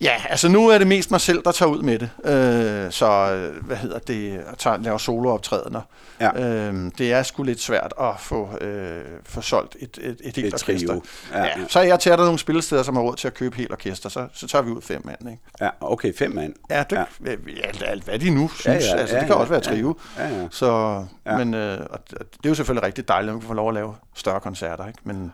[0.00, 2.10] Ja, altså nu er det mest mig selv, der tager ud med det.
[2.24, 5.80] Øh, så, øh, hvad hedder det, jeg tager, laver solooptrædener.
[6.20, 6.40] Ja.
[6.44, 10.38] Øh, det er sgu lidt svært at få, øh, få solgt et, et, et helt
[10.46, 10.86] Et orkester.
[10.88, 11.02] trio.
[11.32, 11.52] Ja, Ja.
[11.68, 14.08] Så jeg at der er nogle spillesteder, som har råd til at købe helt orkester,
[14.08, 15.42] så, så tager vi ud fem mand, ikke?
[15.60, 16.54] Ja, okay, fem mand.
[16.70, 17.30] Ja, det, ja.
[17.64, 18.66] Alt, alt, hvad de nu synes.
[18.66, 19.96] Ja, ja, altså, ja, det kan ja, også være trio.
[20.18, 20.48] Ja, ja.
[20.50, 21.36] Så, ja.
[21.36, 23.74] Men øh, og det er jo selvfølgelig rigtig dejligt, at man kan få lov at
[23.74, 24.98] lave større koncerter, ikke?
[25.04, 25.32] Men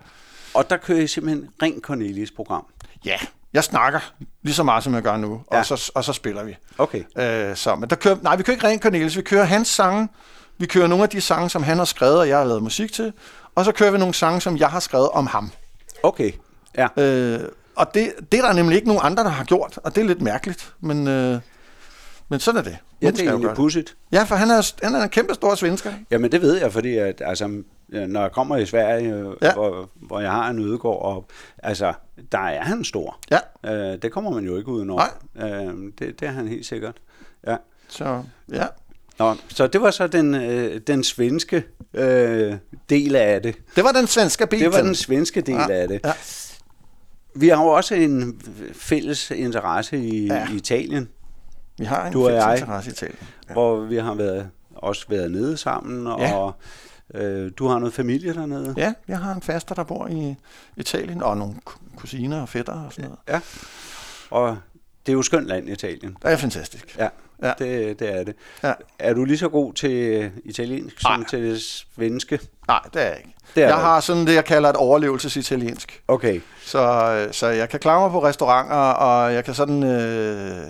[0.55, 2.67] Og der kører I simpelthen ren Cornelis program.
[3.05, 3.17] ja,
[3.53, 4.01] jeg snakker
[4.43, 5.59] lige så meget, som jeg gør nu, Ja.
[5.59, 6.57] og, så, og så spiller vi.
[6.79, 7.03] Okay.
[7.19, 10.09] Øh, så, men der kører, nej, vi kører ikke rent Cornelis, vi kører hans sange,
[10.59, 12.93] vi kører nogle af de sange, som han har skrevet, og jeg har lavet musik
[12.93, 13.13] til,
[13.55, 15.51] og så kører vi nogle sange, som jeg har skrevet om ham.
[16.03, 16.33] Okay.
[16.79, 16.89] Ja.
[17.03, 17.41] Øh,
[17.77, 20.07] og det, det er der nemlig ikke nogen andre, der har gjort, og det er
[20.07, 21.39] lidt mærkeligt, men, øh,
[22.29, 22.77] men sådan er det.
[23.03, 23.97] Ja, det er egentlig pudsigt.
[24.13, 25.93] Ja, for han er, han er en kæmpe stor svensker.
[26.11, 27.63] Jamen det ved jeg, fordi at, altså,
[27.93, 29.33] når jeg kommer i Sverige, Ja.
[29.43, 29.53] ja.
[29.55, 31.27] hvor, hvor jeg har en ødegård, og,
[31.59, 31.93] altså,
[32.33, 33.19] der er han stor.
[33.31, 35.01] Ja, Øh, det kommer man jo ikke udenom.
[35.35, 35.51] Nej.
[35.51, 36.95] Øh, det, det er han helt sikkert.
[37.47, 37.57] Ja.
[37.89, 38.23] så
[38.53, 38.67] ja.
[39.19, 41.65] Nå, så det var så den, øh, den svenske
[41.95, 42.55] øh,
[42.91, 43.57] del af det.
[43.77, 44.61] Det var den svenske bil.
[44.61, 46.01] Det var den svenske del Ja, af det.
[46.05, 46.13] ja.
[47.35, 48.41] Vi har jo også en
[48.73, 50.49] fælles interesse i, Ja.
[50.53, 51.09] i Italien,
[51.79, 52.59] Vi har en Du og fælles jeg.
[52.59, 53.19] interesse i Italien.
[53.49, 53.53] ja.
[53.53, 56.35] hvor vi har været, også været nede sammen, Ja.
[56.37, 56.55] og
[57.15, 58.75] øh, du har noget familie dernede.
[58.77, 60.35] Ja, jeg har en faster, der bor i
[60.77, 63.19] Italien, og nogle ku- kusiner og fætter og sådan noget.
[63.29, 63.41] Ja.
[64.31, 64.59] Og
[65.07, 66.17] det er jo skønt land, Italien.
[66.23, 66.97] Det er fantastisk.
[66.99, 67.09] Ja,
[67.43, 67.53] Ja.
[67.59, 68.35] Det, det er det.
[68.63, 68.73] Ja.
[68.99, 71.29] Er du lige så god til øh, italiensk som Nej.
[71.29, 72.39] til det svenske?
[72.69, 73.35] Nej, det er jeg ikke.
[73.55, 76.03] Det er jeg du har sådan det, jeg kalder et overlevelsesitaliensk.
[76.09, 76.41] Okay.
[76.65, 80.67] Så, så jeg kan klare mig på restauranter, og jeg kan sådan øh,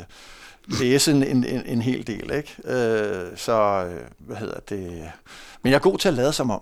[0.81, 2.57] læse en, en, en, en hel del, ikke?
[2.65, 5.11] Øh, så, øh, hvad hedder det?
[5.63, 6.61] Men jeg er god til at lade som om.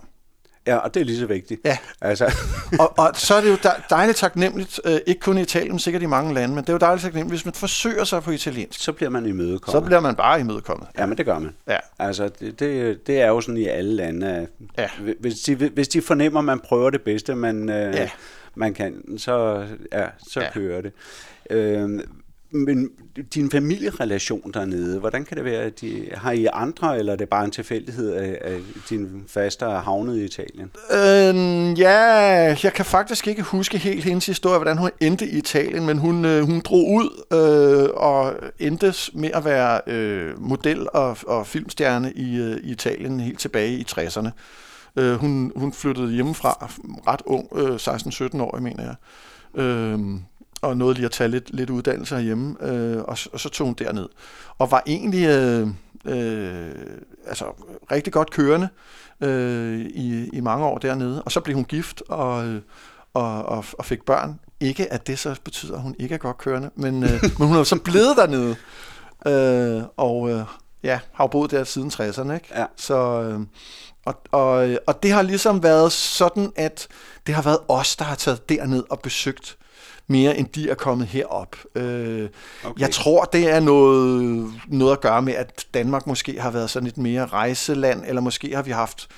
[0.66, 1.60] Ja, og det er lige så vigtigt.
[1.64, 1.78] Ja.
[2.00, 2.32] Altså,
[2.78, 5.78] og, og så er det jo dej- dejligt taknemmeligt, øh, ikke kun i Italien, men
[5.78, 8.30] sikkert i mange lande, men det er jo dejligt taknemmeligt, hvis man forsøger sig på
[8.30, 8.80] italiensk.
[8.80, 9.82] så bliver man imødekommet.
[9.82, 10.88] Så bliver man bare imødekommet.
[10.98, 11.54] Ja, men det gør man.
[11.68, 11.78] Ja.
[11.98, 14.46] Altså, det, det, det er jo sådan i alle lande.
[14.78, 14.88] Ja.
[15.20, 18.10] Hvis de, hvis de fornemmer, at man prøver det bedste, man, øh, Ja.
[18.54, 20.50] man kan, så, ja, så ja.
[20.52, 20.92] kører det.
[21.50, 22.00] Øh,
[22.52, 22.90] men
[23.34, 27.28] din familierelation dernede, hvordan kan det være, at de, har I andre, eller er det
[27.28, 30.70] bare en tilfældighed, at, at din faste er havnet i Italien?
[30.92, 31.96] Øh, ja,
[32.62, 36.24] jeg kan faktisk ikke huske helt hendes historie, hvordan hun endte i Italien, men hun,
[36.24, 42.12] øh, hun drog ud øh, og endte med at være øh, model og, og filmstjerne
[42.12, 44.30] i, øh, i Italien helt tilbage i 60'erne.
[44.96, 46.70] Øh, hun, hun flyttede hjemmefra
[47.06, 48.94] ret ung, øh, 16-17 år, mener jeg.
[49.62, 49.98] Øh,
[50.62, 53.74] og nåede lige at tage lidt, lidt uddannelse herhjemme, øh, og, og så tog hun
[53.74, 54.08] derned.
[54.58, 55.68] Og var egentlig øh,
[56.04, 56.70] øh,
[57.26, 57.44] altså,
[57.92, 58.68] rigtig godt kørende
[59.20, 61.22] øh, i, i mange år dernede.
[61.22, 62.60] Og så blev hun gift og,
[63.14, 64.40] og, og, og fik børn.
[64.60, 67.56] Ikke at det så betyder, at hun ikke er godt kørende, men, øh, men hun
[67.56, 68.56] er så blevet dernede.
[69.26, 70.44] Øh, og øh,
[70.82, 72.32] ja, har jo boet der siden 60'erne.
[72.32, 72.48] Ikke?
[72.56, 72.66] Ja.
[72.76, 73.40] Så, øh,
[74.04, 76.88] og, og, og det har ligesom været sådan, at
[77.26, 79.56] det har været os, der har taget derned og besøgt
[80.10, 81.56] mere end de er kommet herop.
[81.74, 82.28] Øh,
[82.64, 82.80] okay.
[82.80, 86.86] Jeg tror, det er noget, noget at gøre med, at Danmark måske har været sådan
[86.86, 89.08] et mere rejseland, eller måske har vi haft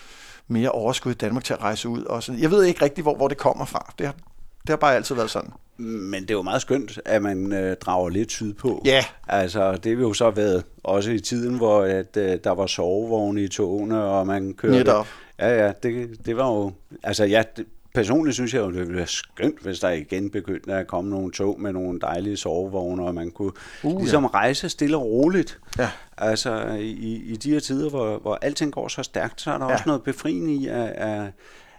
[0.49, 2.05] mere overskud i Danmark til at rejse ud.
[2.05, 2.41] Og sådan.
[2.41, 3.93] Jeg ved ikke rigtig, hvor, hvor det kommer fra.
[3.99, 4.15] Det har,
[4.61, 5.51] det har bare altid været sådan.
[5.77, 8.83] Men det er jo meget skønt, at man øh, drager lidt sydpå.
[8.85, 9.05] Ja.
[9.29, 13.43] Altså, det vil jo så været også i tiden, hvor at, øh, der var sovevogne
[13.43, 14.79] i togene, og man kørte...
[14.79, 15.07] Netop.
[15.39, 16.73] Ja, ja, det, det var jo...
[17.03, 20.75] Altså, ja, det, personligt synes jeg jo, det ville være skønt, hvis der igen begyndte
[20.75, 24.29] at komme nogle tog med nogle dejlige sovevogne, og man kunne uh, ligesom ja.
[24.29, 25.61] rejse stille og roligt.
[25.79, 25.91] Ja.
[26.19, 29.67] Altså i, i de her tider, hvor, hvor alting går så stærkt, så er der
[29.67, 29.73] ja.
[29.73, 31.33] også noget befriende i at, at,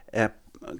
[0.07, 0.31] at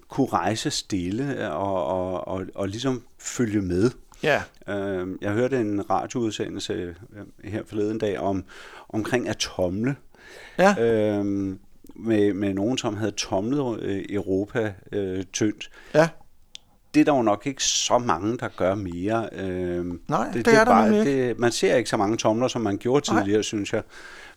[0.07, 3.91] kunne rejse stille og, og, og, og ligesom følge med.
[4.23, 4.41] Ja.
[4.67, 6.95] Øh, jeg hørte en radioudsendelse øh,
[7.43, 8.43] her forleden dag om
[8.89, 9.95] omkring at tomle.
[10.57, 10.75] Ja.
[10.79, 11.55] Øh,
[11.95, 15.69] med, med nogen, som havde tomlet øh, Europa øh, tyndt.
[15.93, 16.09] Ja.
[16.93, 19.29] Det er der jo nok ikke så mange, der gør mere.
[19.31, 22.47] Øh, Nej, det, det, det er der bare, det, Man ser ikke så mange tomler,
[22.47, 23.41] som man gjorde tidligere, Nej.
[23.41, 23.83] synes jeg.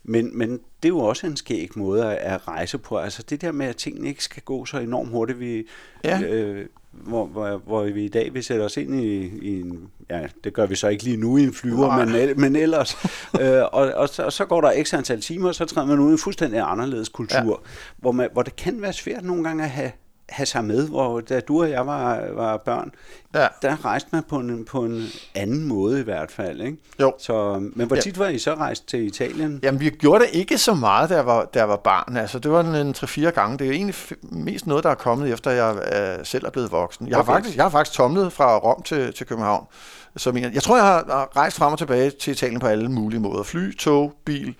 [0.04, 2.96] Men, men det er jo også en skæg måde at, at rejse på.
[2.96, 5.40] Altså det der med, at tingene ikke skal gå så enormt hurtigt.
[5.40, 5.66] Vi,
[6.04, 6.20] ja.
[6.22, 6.66] øh,
[7.04, 10.52] hvor, hvor, hvor vi i dag vil sætte os ind i, i en, ja, det
[10.54, 12.96] gør vi så ikke lige nu i en flyver, men, men ellers,
[13.40, 15.98] øh, og, og, så, og så går der ekstra antal timer, og så træder man
[15.98, 17.70] ud i en fuldstændig anderledes kultur, ja.
[17.96, 19.92] hvor, man, hvor det kan være svært nogle gange at have,
[20.28, 22.90] have sig med, hvor da du og jeg var, var børn,
[23.34, 23.46] ja.
[23.62, 26.60] der rejste man på en, på en anden måde i hvert fald.
[26.60, 26.76] Ikke?
[27.00, 27.14] Jo.
[27.18, 28.22] Så, men hvor tit ja.
[28.22, 29.60] var I så rejst til Italien?
[29.62, 32.16] Jamen, vi gjorde det ikke så meget, da jeg var, da jeg var barn.
[32.16, 33.58] Altså, det var en, en 3-4 gange.
[33.58, 35.74] Det er egentlig mest noget, der er kommet, efter jeg
[36.18, 37.08] øh, selv er blevet voksen.
[37.08, 37.26] Jeg, okay.
[37.26, 39.66] har faktisk, jeg har faktisk tomlet fra Rom til, til København.
[40.16, 43.20] Så jeg, jeg tror, jeg har rejst frem og tilbage til Italien på alle mulige
[43.20, 43.42] måder.
[43.42, 44.54] Fly, tog, bil,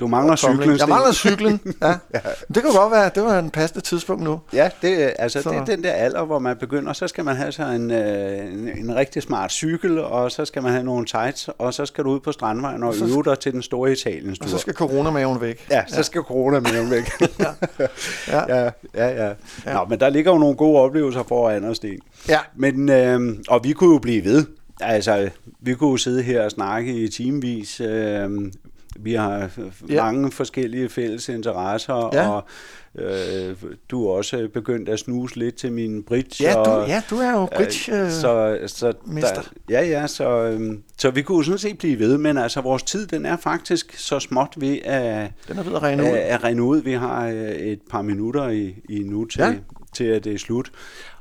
[0.00, 0.78] du mangler cyklen.
[0.78, 1.88] Jeg mangler cyklen, ja.
[1.88, 2.20] ja.
[2.54, 4.40] Det kunne godt være, det var en passende tidspunkt nu.
[4.52, 7.52] Ja, det, altså, det er den der alder, hvor man begynder, så skal man have
[7.52, 11.48] sig en, øh, en, en rigtig smart cykel, og så skal man have nogle tights,
[11.58, 14.38] og så skal du ud på Strandvejen og, og øve dig til den store Italiens
[14.38, 15.66] Og så skal coronamaven væk.
[15.70, 16.02] Ja, så ja.
[16.02, 17.10] skal coronamaven væk.
[17.20, 18.56] ja.
[18.56, 18.70] ja.
[18.94, 19.32] ja, ja,
[19.66, 19.74] ja.
[19.74, 21.98] Nå, men der ligger jo nogle gode oplevelser foran os, Sten.
[22.28, 22.38] Ja.
[22.56, 24.44] Men, øh, og vi kunne jo blive ved.
[24.80, 25.30] Altså,
[25.60, 27.80] vi kunne jo sidde her og snakke i timevis.
[27.80, 28.30] Øh,
[29.02, 29.50] vi har
[29.88, 30.04] ja.
[30.04, 32.28] mange forskellige fælles interesser, ja.
[32.28, 32.44] og
[32.94, 33.56] øh,
[33.90, 36.44] du er også begyndt at snuse lidt til min bridge.
[36.44, 40.28] Ja, du, og, ja, du er jo bridge øh, så, så der, Ja, ja, så,
[40.30, 43.98] øh, så vi kunne sådan set blive ved, men altså vores tid, den er faktisk
[43.98, 46.08] så småt ved at, den er ved at rende ud.
[46.08, 46.82] At, at rende ud.
[46.82, 49.54] Vi har øh, et par minutter i, i nu til, ja.
[49.94, 50.70] til, at det er slut.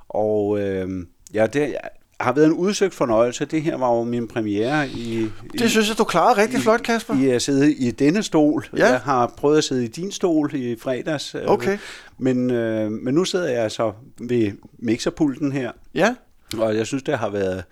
[0.09, 0.89] Og øh,
[1.33, 1.75] ja, det,
[2.19, 3.45] har været en udsøgt fornøjelse.
[3.45, 5.29] Det her var jo min premiere i...
[5.51, 7.15] Det i, synes jeg, du klarede rigtig i, flot, Kasper.
[7.15, 8.65] I at sidde i denne stol.
[8.77, 8.87] Ja.
[8.87, 11.35] Jeg har prøvet at sidde i din stol i fredags.
[11.47, 11.77] Okay.
[12.17, 15.71] Men, øh, men nu sidder jeg altså ved mixerpulten her.
[15.93, 16.15] Ja.
[16.57, 17.63] Og jeg synes, det har været...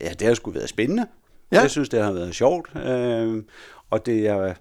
[0.00, 1.06] Ja, det har sgu været spændende.
[1.52, 1.60] Ja.
[1.60, 2.70] Jeg synes, det har været sjovt.
[2.86, 3.42] Øh,
[3.90, 4.54] og det er,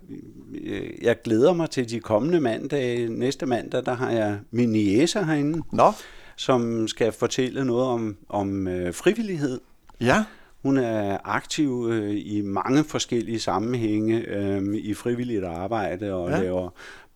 [1.02, 3.10] jeg glæder mig til de kommende mandag.
[3.10, 5.62] Næste mandag, der har jeg min niæse herinde.
[5.72, 5.94] Nå
[6.40, 9.60] som skal fortælle noget om, om øh, frivillighed.
[10.02, 10.24] Ja.
[10.64, 16.40] Hun er aktiv øh, i mange forskellige sammenhænge øh, i frivilligt arbejde og ja.
[16.40, 16.70] laver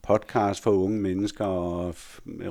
[0.04, 1.96] podcast for unge mennesker og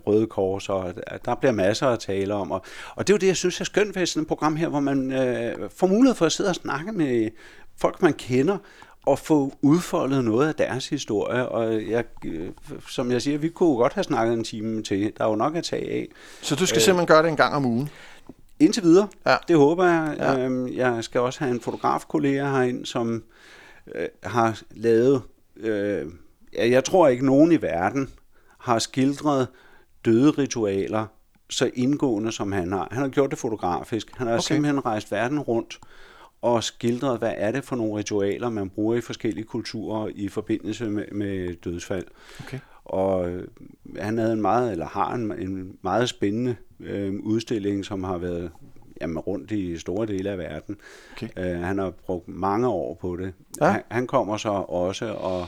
[0.07, 0.95] Røde Kors, og
[1.25, 2.51] der bliver masser at tale om.
[2.51, 2.65] Og,
[2.95, 4.81] og det er jo det, jeg synes er skønt ved sådan et program her, hvor
[4.81, 7.29] man øh, får mulighed for at sidde og snakke med
[7.77, 8.59] folk, man kender,
[9.07, 11.49] og få udfoldet noget af deres historie.
[11.49, 12.05] Og jeg,
[12.89, 15.13] som jeg siger, vi kunne godt have snakket en time til.
[15.19, 16.09] Der er jo nok at tage af.
[16.43, 17.89] Så du skal øh, simpelthen gøre det en gang om ugen?
[18.61, 19.09] Indtil videre.
[19.27, 19.37] Ja.
[19.49, 20.17] Det håber jeg.
[20.19, 20.39] Ja.
[20.39, 23.23] Øhm, jeg skal også have en fotografkollega herind, som
[23.95, 25.23] øh, har lavet...
[25.57, 26.07] Øh,
[26.57, 28.11] jeg tror ikke, nogen i verden
[28.59, 29.49] har skildret
[30.05, 31.07] døde ritualer
[31.51, 32.89] så indgående, som han har.
[32.91, 34.13] Han har gjort det fotografisk.
[34.17, 34.43] Han har okay.
[34.43, 35.79] simpelthen rejst verden rundt
[36.43, 40.91] og skildret, hvad er det for nogle ritualer, man bruger i forskellige kulturer i forbindelse
[40.91, 42.05] med, med dødsfald.
[42.41, 42.59] Okay.
[42.85, 43.49] Og øh,
[43.99, 48.51] han havde en meget, eller har en, en meget spændende øh, udstilling, som har været
[49.01, 50.77] jamen, rundt i store dele af verden.
[51.13, 51.29] Okay.
[51.37, 53.33] Øh, han har brugt mange år på det.
[53.61, 53.67] Ja.
[53.67, 55.47] Han, han kommer så også og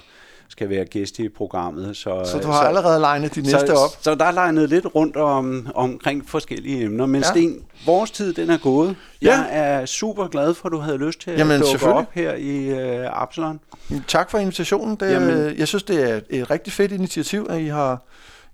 [0.57, 1.97] skal være gæst i programmet.
[1.97, 3.91] Så, Så du har allerede legnet de næste så, op?
[4.01, 7.07] Så der er legnet lidt rundt om, omkring forskellige emner.
[7.07, 7.29] Men Ja.
[7.31, 8.97] Sten, vores tid den er gået.
[9.23, 9.31] Ja.
[9.39, 11.99] Jeg er super glad for, at du havde lyst til at Jamen, dukke selvfølgelig.
[11.99, 13.61] op her i øh, Absalon.
[14.09, 14.97] Tak for invitationen.
[14.97, 15.55] Det, Jamen-.
[15.59, 18.03] Jeg synes, det er et rigtig fedt initiativ, at I har,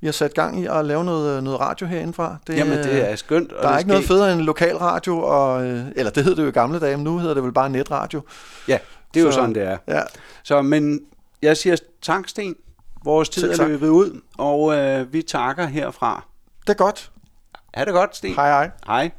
[0.00, 2.36] I har sat gang i at lave noget, noget radio herindefra.
[2.46, 3.52] Det, Jamen, det er skønt.
[3.52, 4.18] og Der er ikke noget skægt.
[4.18, 7.04] federe end lokal radio, og, øh, eller det hed det jo i gamle dage, men
[7.04, 8.20] nu hedder det vel bare netradio.
[8.68, 8.78] Ja,
[9.14, 9.76] det er jo Så- sådan, det er.
[9.88, 10.00] Ja,
[10.42, 11.00] Så, men
[11.42, 12.56] jeg siger tak, Sten.
[13.04, 13.68] Vores tid Selv er tak.
[13.68, 16.24] løbet ud, og øh, vi takker herfra.
[16.66, 17.10] det er godt.
[17.74, 18.34] Ha' det godt, Sten.
[18.34, 18.70] Hej hej.
[18.86, 19.10] Hej.